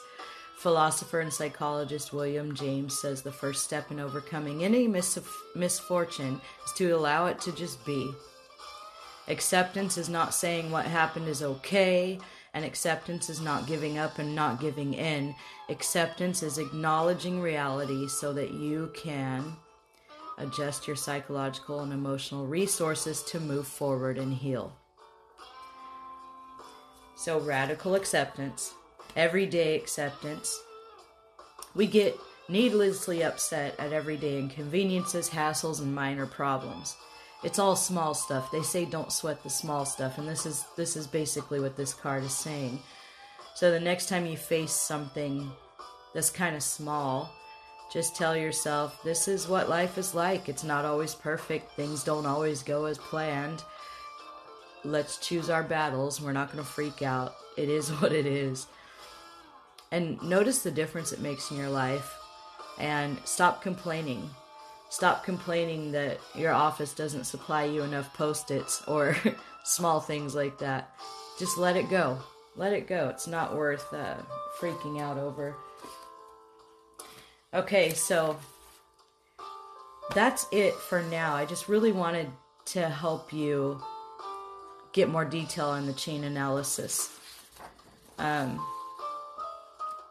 Philosopher 0.57 1.19
and 1.19 1.31
psychologist 1.31 2.11
William 2.11 2.55
James 2.55 2.99
says 2.99 3.21
the 3.21 3.31
first 3.31 3.63
step 3.63 3.91
in 3.91 3.99
overcoming 3.99 4.63
any 4.63 4.87
mis- 4.87 5.19
misfortune 5.53 6.41
is 6.65 6.73
to 6.73 6.89
allow 6.89 7.27
it 7.27 7.39
to 7.41 7.51
just 7.51 7.85
be. 7.85 8.11
Acceptance 9.27 9.99
is 9.99 10.09
not 10.09 10.33
saying 10.33 10.71
what 10.71 10.85
happened 10.85 11.27
is 11.27 11.43
okay, 11.43 12.17
and 12.55 12.65
acceptance 12.65 13.29
is 13.29 13.39
not 13.39 13.67
giving 13.67 13.99
up 13.99 14.17
and 14.17 14.33
not 14.33 14.59
giving 14.59 14.95
in. 14.95 15.35
Acceptance 15.69 16.41
is 16.41 16.57
acknowledging 16.57 17.39
reality 17.39 18.07
so 18.07 18.33
that 18.33 18.49
you 18.49 18.91
can 18.95 19.55
adjust 20.39 20.87
your 20.87 20.95
psychological 20.95 21.81
and 21.81 21.93
emotional 21.93 22.47
resources 22.47 23.21
to 23.21 23.39
move 23.39 23.67
forward 23.67 24.17
and 24.17 24.33
heal. 24.33 24.73
So, 27.15 27.39
radical 27.39 27.93
acceptance 27.93 28.73
everyday 29.17 29.75
acceptance. 29.75 30.61
We 31.75 31.87
get 31.87 32.15
needlessly 32.47 33.23
upset 33.23 33.75
at 33.79 33.91
everyday 33.91 34.37
inconveniences, 34.39 35.29
hassles, 35.29 35.81
and 35.81 35.93
minor 35.93 36.27
problems. 36.27 36.95
It's 37.43 37.59
all 37.59 37.75
small 37.75 38.13
stuff. 38.13 38.51
They 38.51 38.61
say 38.61 38.85
don't 38.85 39.11
sweat 39.11 39.43
the 39.43 39.49
small 39.49 39.85
stuff, 39.85 40.17
and 40.17 40.27
this 40.27 40.45
is 40.45 40.63
this 40.75 40.95
is 40.95 41.07
basically 41.07 41.59
what 41.59 41.75
this 41.75 41.93
card 41.93 42.23
is 42.23 42.33
saying. 42.33 42.79
So 43.55 43.71
the 43.71 43.79
next 43.79 44.07
time 44.07 44.25
you 44.25 44.37
face 44.37 44.71
something 44.71 45.51
that's 46.13 46.29
kind 46.29 46.55
of 46.55 46.63
small, 46.63 47.31
just 47.91 48.15
tell 48.15 48.35
yourself 48.35 49.01
this 49.03 49.27
is 49.27 49.47
what 49.47 49.69
life 49.69 49.97
is 49.97 50.13
like. 50.13 50.47
It's 50.47 50.63
not 50.63 50.85
always 50.85 51.15
perfect. 51.15 51.71
Things 51.71 52.03
don't 52.03 52.25
always 52.25 52.61
go 52.63 52.85
as 52.85 52.97
planned. 52.99 53.63
Let's 54.83 55.17
choose 55.17 55.49
our 55.49 55.63
battles. 55.63 56.21
We're 56.21 56.33
not 56.33 56.51
going 56.51 56.63
to 56.63 56.69
freak 56.69 57.01
out. 57.01 57.35
It 57.57 57.69
is 57.69 57.89
what 58.01 58.11
it 58.11 58.27
is 58.27 58.67
and 59.91 60.21
notice 60.21 60.59
the 60.59 60.71
difference 60.71 61.11
it 61.11 61.21
makes 61.21 61.51
in 61.51 61.57
your 61.57 61.69
life 61.69 62.15
and 62.79 63.17
stop 63.25 63.61
complaining. 63.61 64.29
Stop 64.89 65.23
complaining 65.23 65.91
that 65.91 66.19
your 66.35 66.53
office 66.53 66.93
doesn't 66.93 67.25
supply 67.25 67.65
you 67.65 67.83
enough 67.83 68.13
post 68.13 68.51
its 68.51 68.81
or 68.87 69.17
small 69.63 69.99
things 69.99 70.35
like 70.35 70.59
that. 70.59 70.91
Just 71.39 71.57
let 71.57 71.75
it 71.75 71.89
go. 71.89 72.19
Let 72.55 72.73
it 72.73 72.87
go. 72.87 73.09
It's 73.09 73.27
not 73.27 73.55
worth 73.55 73.93
uh, 73.93 74.15
freaking 74.59 75.01
out 75.01 75.17
over. 75.17 75.55
Okay, 77.53 77.93
so 77.93 78.37
that's 80.13 80.47
it 80.51 80.73
for 80.73 81.01
now. 81.03 81.35
I 81.35 81.45
just 81.45 81.67
really 81.67 81.91
wanted 81.91 82.29
to 82.65 82.89
help 82.89 83.31
you 83.31 83.81
get 84.93 85.09
more 85.09 85.25
detail 85.25 85.67
on 85.67 85.85
the 85.85 85.93
chain 85.93 86.23
analysis. 86.23 87.17
Um, 88.17 88.59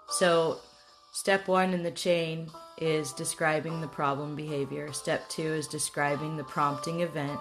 so, 0.09 0.59
step 1.13 1.49
one 1.49 1.75
in 1.75 1.83
the 1.83 1.91
chain 1.91 2.49
is 2.79 3.13
describing 3.13 3.81
the 3.81 3.89
problem 3.89 4.37
behavior. 4.37 4.93
Step 4.93 5.29
two 5.29 5.55
is 5.55 5.67
describing 5.67 6.37
the 6.37 6.45
prompting 6.45 7.01
event. 7.01 7.41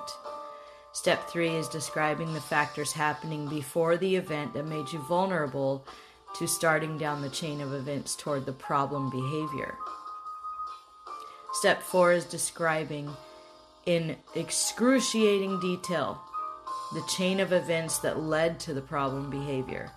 Step 0.93 1.29
three 1.29 1.55
is 1.55 1.67
describing 1.67 2.33
the 2.33 2.41
factors 2.41 2.93
happening 2.93 3.47
before 3.47 3.97
the 3.97 4.15
event 4.15 4.53
that 4.53 4.65
made 4.65 4.91
you 4.91 4.99
vulnerable 4.99 5.85
to 6.35 6.47
starting 6.47 6.97
down 6.97 7.21
the 7.21 7.29
chain 7.29 7.61
of 7.61 7.73
events 7.73 8.15
toward 8.15 8.45
the 8.45 8.53
problem 8.53 9.09
behavior. 9.09 9.75
Step 11.53 11.81
four 11.81 12.13
is 12.13 12.25
describing 12.25 13.09
in 13.85 14.15
excruciating 14.35 15.59
detail 15.59 16.19
the 16.93 17.03
chain 17.07 17.39
of 17.39 17.53
events 17.53 17.99
that 17.99 18.19
led 18.19 18.59
to 18.59 18.73
the 18.73 18.81
problem 18.81 19.29
behavior. 19.29 19.91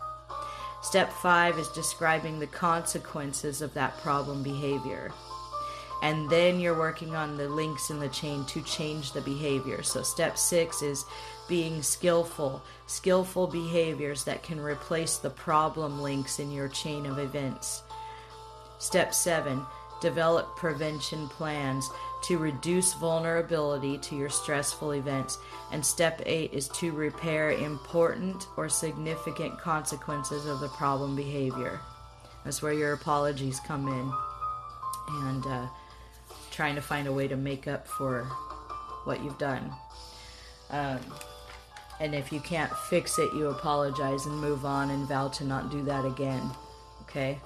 Step 0.81 1.13
five 1.13 1.59
is 1.59 1.69
describing 1.69 2.39
the 2.39 2.47
consequences 2.47 3.63
of 3.63 3.75
that 3.75 3.99
problem 3.99 4.43
behavior. 4.43 5.13
And 6.03 6.31
then 6.31 6.61
you're 6.61 6.79
working 6.79 7.17
on 7.17 7.37
the 7.37 7.49
links 7.49 7.91
in 7.91 7.99
the 7.99 8.09
chain 8.09 8.45
to 8.47 8.63
change 8.63 9.13
the 9.13 9.21
behavior. 9.21 9.83
So, 9.83 10.03
step 10.03 10.39
six 10.39 10.81
is 10.81 11.05
being 11.49 11.83
skillful, 11.83 12.63
skillful 12.87 13.49
behaviors 13.49 14.23
that 14.25 14.45
can 14.45 14.61
replace 14.61 15.17
the 15.17 15.31
problem 15.31 16.01
links 16.01 16.39
in 16.39 16.53
your 16.53 16.69
chain 16.69 17.07
of 17.07 17.19
events. 17.19 17.83
Step 18.79 19.13
seven, 19.13 19.67
Develop 20.01 20.57
prevention 20.57 21.29
plans 21.29 21.91
to 22.25 22.39
reduce 22.39 22.95
vulnerability 22.95 23.99
to 23.99 24.17
your 24.17 24.29
stressful 24.29 24.93
events. 24.93 25.39
And 25.73 25.85
step 25.85 26.23
eight 26.25 26.53
is 26.53 26.69
to 26.69 26.93
repair 26.93 27.53
important 27.53 28.47
or 28.57 28.69
significant 28.69 29.59
consequences 29.59 30.47
of 30.47 30.61
the 30.61 30.69
problem 30.69 31.17
behavior. 31.17 31.81
That's 32.45 32.63
where 32.63 32.73
your 32.73 32.93
apologies 32.93 33.61
come 33.61 33.89
in. 33.89 34.13
And 35.27 35.47
uh, 35.47 35.67
trying 36.51 36.75
to 36.75 36.83
find 36.83 37.07
a 37.09 37.13
way 37.13 37.29
to 37.29 37.37
make 37.37 37.67
up 37.67 37.87
for 37.87 38.25
what 39.05 39.23
you've 39.23 39.39
done. 39.39 39.73
Um, 40.71 41.01
and 42.01 42.15
if 42.15 42.33
you 42.33 42.41
can't 42.41 42.73
fix 42.91 43.19
it, 43.19 43.33
you 43.33 43.49
apologize 43.49 44.27
and 44.27 44.39
move 44.39 44.65
on 44.65 44.91
and 44.91 45.09
vow 45.09 45.29
to 45.29 45.45
not 45.45 45.71
do 45.71 45.83
that 45.85 46.05
again. 46.05 46.51
Okay? 47.03 47.39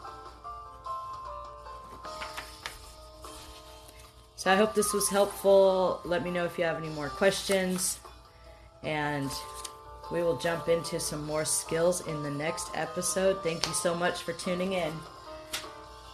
So 4.42 4.50
I 4.50 4.56
hope 4.56 4.74
this 4.74 4.92
was 4.92 5.08
helpful. 5.08 6.00
Let 6.04 6.24
me 6.24 6.32
know 6.32 6.44
if 6.44 6.58
you 6.58 6.64
have 6.64 6.76
any 6.76 6.88
more 6.88 7.08
questions. 7.08 8.00
And 8.82 9.30
we 10.10 10.20
will 10.24 10.36
jump 10.36 10.68
into 10.68 10.98
some 10.98 11.24
more 11.24 11.44
skills 11.44 12.04
in 12.08 12.24
the 12.24 12.30
next 12.32 12.68
episode. 12.74 13.40
Thank 13.44 13.64
you 13.68 13.72
so 13.72 13.94
much 13.94 14.24
for 14.24 14.32
tuning 14.32 14.72
in. 14.72 14.92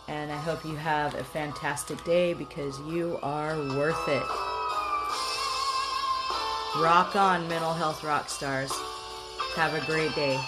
And 0.09 0.31
I 0.31 0.37
hope 0.37 0.63
you 0.63 0.77
have 0.77 1.15
a 1.15 1.25
fantastic 1.25 2.05
day 2.05 2.35
because 2.35 2.79
you 2.81 3.19
are 3.23 3.57
worth 3.57 4.07
it. 4.09 4.23
Rock 6.83 7.17
on, 7.17 7.49
mental 7.49 7.73
health 7.73 8.05
rock 8.05 8.29
stars. 8.29 8.71
Have 9.57 9.73
a 9.73 9.81
great 9.87 10.15
day. 10.15 10.39